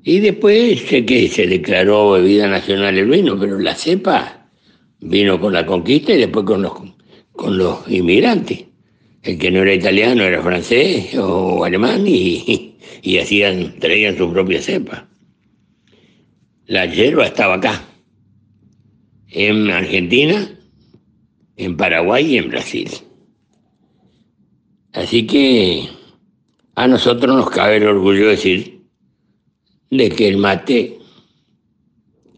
Y 0.04 0.20
después 0.20 0.80
sé 0.80 1.04
que 1.04 1.28
se 1.28 1.46
declaró 1.46 2.12
bebida 2.12 2.46
nacional 2.46 2.96
el 2.98 3.08
vino, 3.08 3.38
pero 3.38 3.58
la 3.58 3.74
cepa 3.74 4.50
vino 5.00 5.40
con 5.40 5.52
la 5.52 5.64
conquista 5.64 6.12
y 6.12 6.18
después 6.18 6.44
con 6.44 6.62
los, 6.62 6.72
con 7.32 7.56
los 7.56 7.90
inmigrantes. 7.90 8.64
El 9.22 9.38
que 9.38 9.50
no 9.50 9.62
era 9.62 9.74
italiano 9.74 10.22
era 10.22 10.42
francés 10.42 11.14
o 11.16 11.64
alemán 11.64 12.04
y, 12.06 12.76
y 13.02 13.18
hacían, 13.18 13.78
traían 13.78 14.16
su 14.16 14.30
propia 14.32 14.60
cepa. 14.60 15.08
La 16.66 16.84
hierba 16.84 17.26
estaba 17.26 17.54
acá, 17.54 17.82
en 19.30 19.70
Argentina, 19.70 20.50
en 21.56 21.76
Paraguay 21.76 22.34
y 22.34 22.38
en 22.38 22.48
Brasil. 22.50 22.88
Así 24.92 25.26
que 25.26 25.88
a 26.74 26.86
nosotros 26.86 27.34
nos 27.34 27.50
cabe 27.50 27.76
el 27.76 27.86
orgullo 27.86 28.24
de 28.24 28.30
decir 28.30 28.82
de 29.90 30.10
que 30.10 30.28
el 30.28 30.36
mate 30.36 30.98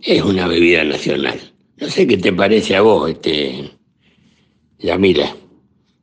es 0.03 0.23
una 0.23 0.47
bebida 0.47 0.85
nacional. 0.85 1.39
No 1.77 1.89
sé 1.89 2.07
qué 2.07 2.17
te 2.17 2.33
parece 2.33 2.77
a 2.77 2.83
vos, 2.83 3.11
este, 3.11 3.71
Yamila. 4.79 5.37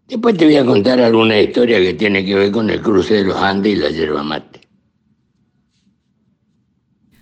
Después 0.07 0.37
te 0.37 0.45
voy 0.45 0.55
a 0.55 0.65
contar 0.65 0.99
alguna 1.01 1.39
historia 1.39 1.79
que 1.79 1.93
tiene 1.93 2.25
que 2.25 2.35
ver 2.35 2.51
con 2.51 2.69
el 2.69 2.81
cruce 2.81 3.15
de 3.15 3.23
los 3.25 3.35
Andes 3.35 3.73
y 3.73 3.75
la 3.75 3.89
yerba 3.89 4.23
mate. 4.23 4.61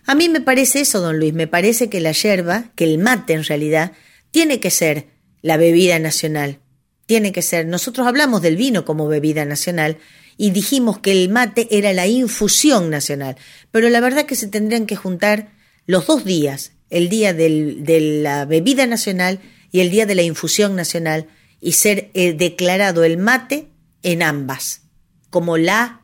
A 0.06 0.14
mí 0.14 0.30
me 0.30 0.40
parece 0.40 0.82
eso, 0.82 1.02
don 1.02 1.18
Luis, 1.18 1.34
me 1.34 1.48
parece 1.48 1.90
que 1.90 2.00
la 2.00 2.12
yerba, 2.12 2.72
que 2.76 2.84
el 2.84 3.00
mate 3.00 3.34
en 3.34 3.44
realidad, 3.44 3.94
tiene 4.30 4.60
que 4.60 4.70
ser 4.70 5.08
la 5.42 5.58
bebida 5.58 5.98
nacional. 5.98 6.60
Tiene 7.06 7.32
que 7.32 7.42
ser. 7.42 7.68
Nosotros 7.68 8.08
hablamos 8.08 8.42
del 8.42 8.56
vino 8.56 8.86
como 8.86 9.08
bebida 9.08 9.46
nacional 9.46 9.98
y 10.38 10.52
dijimos 10.52 11.00
que 11.00 11.12
el 11.12 11.30
mate 11.30 11.68
era 11.72 11.94
la 11.94 12.08
infusión 12.08 12.90
nacional, 12.90 13.38
pero 13.72 13.90
la 13.90 14.02
verdad 14.02 14.26
que 14.26 14.36
se 14.36 14.48
tendrían 14.48 14.86
que 14.86 14.96
juntar 14.96 15.54
los 15.86 16.08
dos 16.08 16.26
días, 16.26 16.74
el 16.90 17.10
día 17.10 17.34
de 17.34 18.20
la 18.22 18.46
bebida 18.46 18.86
nacional 18.88 19.40
y 19.72 19.80
el 19.82 19.92
día 19.92 20.06
de 20.06 20.16
la 20.16 20.24
infusión 20.24 20.76
nacional, 20.76 21.28
y 21.62 21.74
ser 21.74 22.12
eh, 22.14 22.34
declarado 22.34 23.04
el 23.04 23.18
mate 23.18 23.70
en 24.04 24.22
ambas, 24.22 24.82
como 25.30 25.58
la, 25.58 26.02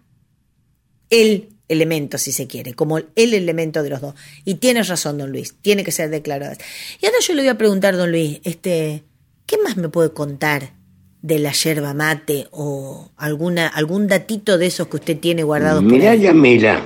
el 1.09 1.49
elemento, 1.67 2.17
si 2.17 2.31
se 2.31 2.47
quiere, 2.47 2.73
como 2.73 2.97
el 2.97 3.33
elemento 3.33 3.83
de 3.83 3.89
los 3.89 4.01
dos. 4.01 4.15
Y 4.43 4.55
tienes 4.55 4.87
razón, 4.87 5.17
don 5.17 5.31
Luis, 5.31 5.55
tiene 5.61 5.83
que 5.83 5.91
ser 5.91 6.09
declarado. 6.09 6.55
Y 6.99 7.05
ahora 7.05 7.19
yo 7.21 7.33
le 7.33 7.43
voy 7.43 7.49
a 7.49 7.57
preguntar, 7.57 7.95
don 7.95 8.11
Luis, 8.11 8.39
este, 8.43 9.03
¿qué 9.45 9.57
más 9.59 9.77
me 9.77 9.89
puede 9.89 10.11
contar 10.13 10.73
de 11.21 11.39
la 11.39 11.51
yerba 11.51 11.93
mate 11.93 12.47
o 12.51 13.11
alguna 13.17 13.67
algún 13.67 14.07
datito 14.07 14.57
de 14.57 14.65
esos 14.67 14.87
que 14.87 14.97
usted 14.97 15.19
tiene 15.19 15.43
guardado 15.43 15.81
Mirá, 15.81 16.15
Yamila, 16.15 16.81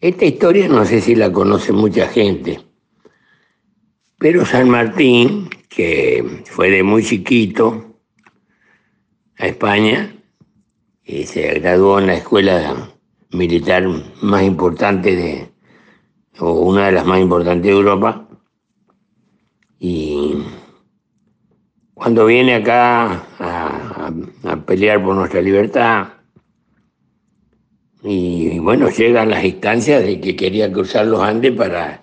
esta 0.00 0.24
historia 0.24 0.68
no 0.68 0.84
sé 0.84 1.00
si 1.00 1.14
la 1.14 1.32
conoce 1.32 1.72
mucha 1.72 2.08
gente, 2.08 2.60
pero 4.18 4.44
San 4.44 4.68
Martín, 4.68 5.48
que 5.68 6.42
fue 6.46 6.70
de 6.70 6.82
muy 6.82 7.02
chiquito 7.04 7.98
a 9.38 9.46
España 9.46 10.14
y 11.04 11.24
se 11.24 11.58
graduó 11.58 11.98
en 11.98 12.06
la 12.06 12.14
escuela 12.14 12.90
militar 13.32 13.86
más 14.22 14.42
importante 14.42 15.16
de, 15.16 15.50
o 16.38 16.52
una 16.52 16.86
de 16.86 16.92
las 16.92 17.06
más 17.06 17.20
importantes 17.20 17.64
de 17.64 17.70
Europa. 17.70 18.28
Y 19.78 20.39
cuando 22.00 22.24
viene 22.24 22.54
acá 22.54 23.26
a, 23.38 24.10
a 24.44 24.56
pelear 24.64 25.04
por 25.04 25.14
nuestra 25.14 25.42
libertad, 25.42 26.08
y 28.02 28.58
bueno, 28.58 28.88
llegan 28.88 29.28
las 29.28 29.44
instancias 29.44 30.02
de 30.02 30.18
que 30.18 30.34
quería 30.34 30.72
cruzar 30.72 31.04
los 31.04 31.20
Andes 31.20 31.52
para 31.52 32.02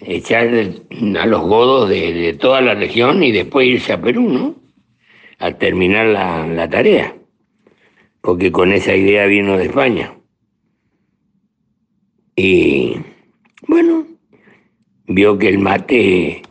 echar 0.00 0.48
a 0.48 1.26
los 1.26 1.42
godos 1.42 1.88
de, 1.90 2.36
toda 2.40 2.60
la 2.60 2.74
región 2.74 3.22
y 3.22 3.30
después 3.30 3.68
irse 3.68 3.92
a 3.92 4.02
Perú, 4.02 4.28
¿no? 4.28 4.56
Al 5.38 5.58
terminar 5.58 6.06
la, 6.08 6.48
la 6.48 6.68
tarea, 6.68 7.14
porque 8.20 8.50
con 8.50 8.72
esa 8.72 8.96
idea 8.96 9.26
vino 9.26 9.56
de 9.56 9.66
España. 9.66 10.12
Y 12.34 12.96
bueno, 13.68 14.08
vio 15.06 15.38
que 15.38 15.50
el 15.50 15.58
mate 15.60 16.42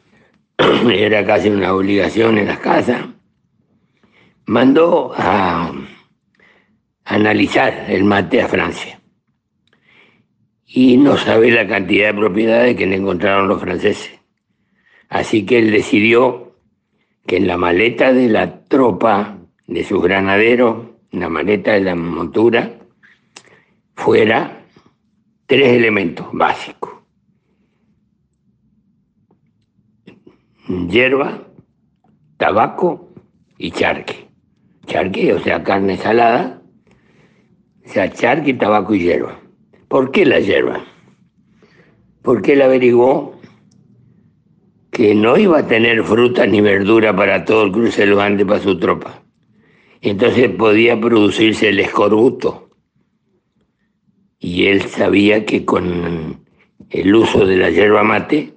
era 0.91 1.25
casi 1.25 1.49
una 1.49 1.73
obligación 1.73 2.37
en 2.37 2.47
las 2.47 2.59
casas, 2.59 3.05
mandó 4.45 5.13
a 5.15 5.71
analizar 7.05 7.85
el 7.89 8.03
mate 8.03 8.41
a 8.41 8.47
Francia. 8.47 8.99
Y 10.65 10.97
no 10.97 11.17
sabe 11.17 11.51
la 11.51 11.67
cantidad 11.67 12.07
de 12.07 12.19
propiedades 12.19 12.75
que 12.75 12.87
le 12.87 12.95
encontraron 12.95 13.47
los 13.47 13.61
franceses. 13.61 14.19
Así 15.09 15.45
que 15.45 15.59
él 15.59 15.71
decidió 15.71 16.55
que 17.27 17.37
en 17.37 17.47
la 17.47 17.57
maleta 17.57 18.11
de 18.11 18.27
la 18.27 18.63
tropa, 18.63 19.37
de 19.67 19.83
sus 19.83 20.01
granaderos, 20.01 20.87
en 21.11 21.19
la 21.19 21.29
maleta 21.29 21.73
de 21.73 21.81
la 21.81 21.95
montura, 21.95 22.79
fuera 23.95 24.65
tres 25.45 25.73
elementos 25.73 26.27
básicos. 26.31 26.92
Hierba, 30.67 31.47
tabaco 32.37 33.09
y 33.57 33.71
charque. 33.71 34.29
Charque, 34.85 35.33
o 35.33 35.39
sea, 35.39 35.63
carne 35.63 35.97
salada, 35.97 36.61
o 37.85 37.89
sea, 37.89 38.11
charque, 38.11 38.53
tabaco 38.53 38.95
y 38.95 38.99
hierba. 38.99 39.39
¿Por 39.87 40.11
qué 40.11 40.25
la 40.25 40.39
hierba? 40.39 40.83
Porque 42.21 42.53
él 42.53 42.61
averiguó 42.61 43.39
que 44.89 45.15
no 45.15 45.37
iba 45.37 45.59
a 45.59 45.67
tener 45.67 46.03
fruta 46.03 46.45
ni 46.45 46.61
verdura 46.61 47.15
para 47.15 47.43
todo 47.43 47.63
el 47.65 47.71
cruce 47.71 48.03
Andes 48.03 48.45
para 48.45 48.59
su 48.59 48.77
tropa. 48.79 49.23
Entonces 50.01 50.49
podía 50.49 50.99
producirse 50.99 51.69
el 51.69 51.79
escorbuto. 51.79 52.69
Y 54.39 54.67
él 54.67 54.83
sabía 54.83 55.45
que 55.45 55.65
con 55.65 56.45
el 56.89 57.15
uso 57.15 57.45
de 57.45 57.57
la 57.57 57.69
hierba 57.69 58.03
mate 58.03 58.53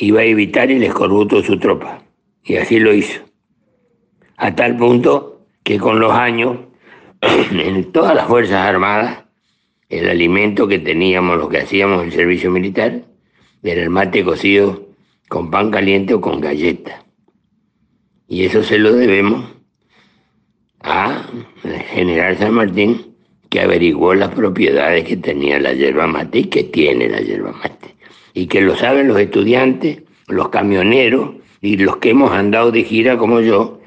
iba 0.00 0.20
a 0.20 0.24
evitar 0.24 0.70
el 0.70 0.82
escorbuto 0.82 1.36
de 1.36 1.46
su 1.46 1.58
tropa. 1.58 2.02
Y 2.42 2.56
así 2.56 2.80
lo 2.80 2.94
hizo. 2.94 3.20
A 4.36 4.54
tal 4.54 4.76
punto 4.76 5.46
que 5.62 5.78
con 5.78 6.00
los 6.00 6.12
años 6.12 6.58
en 7.20 7.92
todas 7.92 8.14
las 8.14 8.26
Fuerzas 8.26 8.66
Armadas, 8.66 9.24
el 9.90 10.08
alimento 10.08 10.66
que 10.66 10.78
teníamos, 10.78 11.36
lo 11.36 11.48
que 11.48 11.58
hacíamos 11.58 12.00
en 12.00 12.06
el 12.06 12.12
servicio 12.12 12.50
militar, 12.50 13.02
era 13.62 13.82
el 13.82 13.90
mate 13.90 14.24
cocido 14.24 14.88
con 15.28 15.50
pan 15.50 15.70
caliente 15.70 16.14
o 16.14 16.20
con 16.20 16.40
galleta. 16.40 17.04
Y 18.26 18.44
eso 18.44 18.62
se 18.62 18.78
lo 18.78 18.92
debemos 18.92 19.44
a 20.80 21.26
general 21.92 22.38
San 22.38 22.54
Martín, 22.54 23.16
que 23.50 23.60
averiguó 23.60 24.14
las 24.14 24.30
propiedades 24.30 25.04
que 25.04 25.16
tenía 25.16 25.58
la 25.58 25.74
yerba 25.74 26.06
mate 26.06 26.38
y 26.38 26.44
que 26.44 26.64
tiene 26.64 27.08
la 27.08 27.20
yerba 27.20 27.52
mate. 27.52 27.99
Y 28.34 28.46
que 28.46 28.60
lo 28.60 28.76
saben 28.76 29.08
los 29.08 29.18
estudiantes, 29.18 30.02
los 30.28 30.48
camioneros 30.48 31.30
y 31.60 31.76
los 31.76 31.96
que 31.98 32.10
hemos 32.10 32.32
andado 32.32 32.70
de 32.70 32.84
gira 32.84 33.18
como 33.18 33.40
yo, 33.40 33.80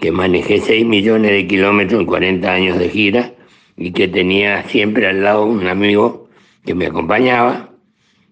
que 0.00 0.12
manejé 0.12 0.60
6 0.60 0.86
millones 0.86 1.32
de 1.32 1.46
kilómetros 1.46 2.00
en 2.00 2.06
40 2.06 2.52
años 2.52 2.78
de 2.78 2.88
gira 2.88 3.34
y 3.76 3.92
que 3.92 4.08
tenía 4.08 4.62
siempre 4.64 5.06
al 5.06 5.22
lado 5.22 5.46
un 5.46 5.66
amigo 5.66 6.28
que 6.64 6.74
me 6.74 6.86
acompañaba 6.86 7.70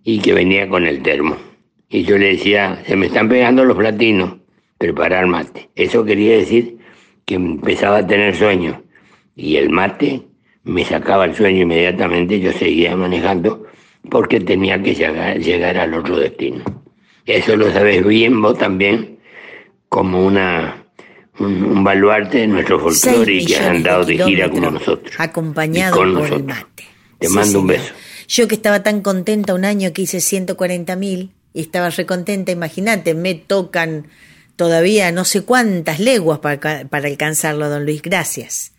y 0.05 0.19
que 0.21 0.33
venía 0.35 0.69
con 0.69 0.87
el 0.87 1.03
termo. 1.03 1.37
Y 1.89 2.05
yo 2.05 2.19
le 2.19 2.29
decía, 2.29 2.83
se 2.87 2.97
me 2.97 3.07
están 3.07 3.29
pegando 3.29 3.65
los 3.65 3.77
platinos, 3.77 4.37
preparar 4.79 5.27
mate. 5.27 5.71
Eso 5.75 6.05
quería 6.05 6.37
decir 6.37 6.79
que 7.25 7.37
empezaba 7.37 7.99
a 7.99 8.07
tener 8.07 8.35
sueño 8.37 8.83
y 9.35 9.57
el 9.57 9.71
mate 9.71 10.23
me 10.65 10.85
sacaba 10.85 11.25
el 11.25 11.35
sueño 11.35 11.63
inmediatamente, 11.63 12.41
yo 12.41 12.53
seguía 12.53 12.97
manejando 12.97 13.67
porque 14.11 14.41
tenía 14.41 14.83
que 14.83 14.95
llegar, 14.95 15.39
llegar 15.39 15.77
al 15.79 15.95
otro 15.95 16.19
destino. 16.19 16.65
Eso 17.25 17.57
lo 17.57 17.73
sabes 17.73 18.05
bien 18.05 18.41
vos 18.41 18.57
también 18.57 19.19
como 19.89 20.25
una 20.25 20.87
un, 21.39 21.85
baluarte 21.85 22.39
de 22.39 22.47
nuestro 22.47 22.79
folclore 22.79 23.35
y 23.35 23.45
que 23.45 23.57
han 23.57 23.77
andado 23.77 24.05
de, 24.05 24.19
gira 24.19 24.49
como 24.49 24.71
nosotros. 24.71 25.15
Acompañado 25.19 25.97
por 25.97 26.33
el 26.33 26.45
mate. 26.45 26.85
Te 27.19 27.29
mando 27.29 27.61
un 27.61 27.67
beso. 27.67 27.93
Yo 28.29 28.49
que 28.49 28.57
estaba 28.57 28.83
tan 28.83 29.03
contenta 29.03 29.55
un 29.55 29.65
año 29.65 29.93
que 29.93 30.03
hice 30.03 30.21
140 30.21 30.97
mil 30.97 31.33
y 31.53 31.61
estaba 31.61 31.91
recontenta, 31.91 32.53
imagínate, 32.53 33.15
me 33.15 33.35
tocan 33.35 34.09
todavía 34.57 35.13
no 35.13 35.25
sé 35.25 35.43
cuántas 35.43 36.01
leguas 36.01 36.41
para, 36.41 36.85
para 36.89 37.09
alcanzarlo, 37.09 37.69
don 37.69 37.85
Luis. 37.85 38.03
Gracias. 38.03 38.73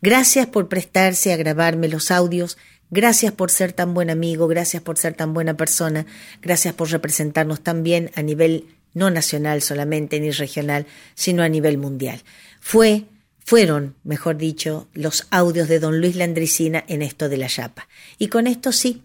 Gracias 0.00 0.46
por 0.46 0.68
prestarse 0.68 1.32
a 1.32 1.36
grabarme 1.36 1.88
los 1.88 2.10
audios. 2.10 2.58
Gracias 2.92 3.32
por 3.32 3.50
ser 3.50 3.72
tan 3.72 3.94
buen 3.94 4.10
amigo, 4.10 4.46
gracias 4.48 4.82
por 4.82 4.98
ser 4.98 5.14
tan 5.14 5.32
buena 5.32 5.56
persona, 5.56 6.04
gracias 6.42 6.74
por 6.74 6.90
representarnos 6.90 7.62
tan 7.62 7.82
bien 7.82 8.10
a 8.16 8.20
nivel 8.20 8.66
no 8.92 9.08
nacional 9.08 9.62
solamente 9.62 10.20
ni 10.20 10.30
regional, 10.30 10.84
sino 11.14 11.42
a 11.42 11.48
nivel 11.48 11.78
mundial. 11.78 12.20
Fue, 12.60 13.04
fueron, 13.46 13.94
mejor 14.04 14.36
dicho, 14.36 14.88
los 14.92 15.26
audios 15.30 15.68
de 15.68 15.78
don 15.78 16.02
Luis 16.02 16.16
Landricina 16.16 16.84
en 16.86 17.00
esto 17.00 17.30
de 17.30 17.38
la 17.38 17.48
chapa. 17.48 17.88
Y 18.18 18.28
con 18.28 18.46
esto 18.46 18.72
sí, 18.72 19.00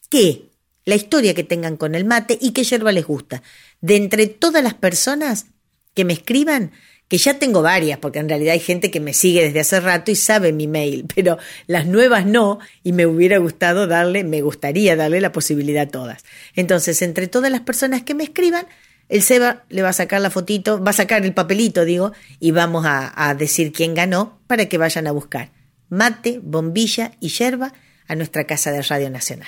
qué, 0.09 0.49
la 0.85 0.95
historia 0.95 1.33
que 1.33 1.43
tengan 1.43 1.77
con 1.77 1.95
el 1.95 2.05
mate 2.05 2.37
y 2.39 2.51
qué 2.51 2.63
yerba 2.63 2.91
les 2.91 3.05
gusta. 3.05 3.41
De 3.81 3.95
entre 3.95 4.27
todas 4.27 4.63
las 4.63 4.73
personas 4.73 5.47
que 5.93 6.05
me 6.05 6.13
escriban, 6.13 6.71
que 7.07 7.17
ya 7.17 7.37
tengo 7.37 7.61
varias, 7.61 7.99
porque 7.99 8.19
en 8.19 8.29
realidad 8.29 8.53
hay 8.53 8.59
gente 8.59 8.89
que 8.89 8.99
me 8.99 9.13
sigue 9.13 9.43
desde 9.43 9.59
hace 9.59 9.79
rato 9.79 10.11
y 10.11 10.15
sabe 10.15 10.53
mi 10.53 10.67
mail, 10.67 11.05
pero 11.15 11.37
las 11.67 11.85
nuevas 11.85 12.25
no, 12.25 12.59
y 12.83 12.93
me 12.93 13.05
hubiera 13.05 13.37
gustado 13.37 13.87
darle, 13.87 14.23
me 14.23 14.41
gustaría 14.41 14.95
darle 14.95 15.21
la 15.21 15.31
posibilidad 15.31 15.83
a 15.83 15.91
todas. 15.91 16.23
Entonces, 16.55 17.01
entre 17.01 17.27
todas 17.27 17.51
las 17.51 17.61
personas 17.61 18.03
que 18.03 18.15
me 18.15 18.23
escriban, 18.23 18.65
el 19.09 19.21
Seba 19.21 19.63
le 19.69 19.81
va 19.81 19.89
a 19.89 19.93
sacar 19.93 20.21
la 20.21 20.29
fotito, 20.29 20.83
va 20.83 20.91
a 20.91 20.93
sacar 20.93 21.25
el 21.25 21.33
papelito, 21.33 21.85
digo, 21.85 22.11
y 22.39 22.51
vamos 22.51 22.85
a, 22.85 23.29
a 23.29 23.35
decir 23.35 23.71
quién 23.71 23.93
ganó 23.93 24.39
para 24.47 24.65
que 24.67 24.77
vayan 24.77 25.07
a 25.07 25.11
buscar 25.11 25.51
mate, 25.89 26.39
bombilla 26.41 27.11
y 27.19 27.29
yerba 27.29 27.73
a 28.07 28.15
nuestra 28.15 28.45
casa 28.45 28.71
de 28.71 28.81
Radio 28.81 29.09
Nacional. 29.09 29.47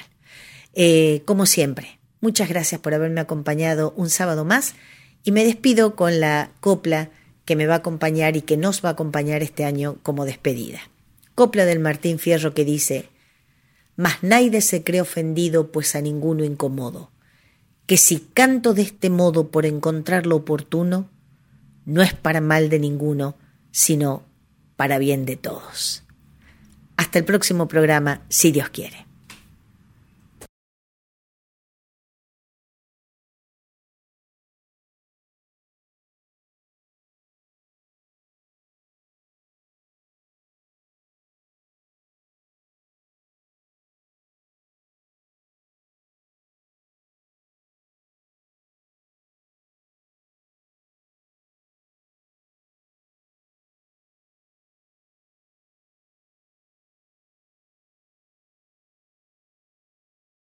Eh, 0.74 1.22
como 1.26 1.46
siempre, 1.46 2.00
muchas 2.22 2.50
gracias 2.50 2.82
por 2.82 2.94
haberme 2.94 3.22
acompañado 3.22 3.94
un 3.96 4.10
sábado 4.10 4.46
más 4.46 4.76
y 5.24 5.32
me 5.32 5.44
despido 5.44 5.96
con 5.96 6.20
la 6.20 6.52
copla 6.60 7.10
que 7.46 7.56
me 7.56 7.68
va 7.68 7.76
a 7.76 7.78
acompañar 7.78 8.36
y 8.36 8.42
que 8.42 8.58
nos 8.58 8.84
va 8.84 8.90
a 8.90 8.92
acompañar 8.94 9.42
este 9.42 9.66
año 9.66 9.98
como 10.04 10.26
despedida. 10.26 10.80
Copla 11.36 11.66
del 11.66 11.80
Martín 11.80 12.20
Fierro 12.20 12.54
que 12.54 12.66
dice, 12.66 13.10
Mas 13.96 14.18
nadie 14.22 14.62
se 14.62 14.84
cree 14.84 15.02
ofendido, 15.02 15.72
pues 15.72 15.96
a 15.96 16.02
ninguno 16.02 16.44
incomodo, 16.44 17.12
que 17.88 17.98
si 17.98 18.20
canto 18.20 18.74
de 18.74 18.84
este 18.84 19.10
modo 19.10 19.50
por 19.50 19.66
encontrar 19.66 20.28
lo 20.28 20.36
oportuno, 20.36 21.10
no 21.86 22.04
es 22.04 22.14
para 22.14 22.42
mal 22.42 22.70
de 22.70 22.80
ninguno, 22.80 23.38
sino 23.72 24.24
para 24.76 25.00
bien 25.00 25.26
de 25.26 25.38
todos. 25.38 26.04
Hasta 26.98 27.18
el 27.18 27.26
próximo 27.26 27.68
programa, 27.68 28.22
si 28.28 28.52
Dios 28.52 28.70
quiere. 28.70 29.07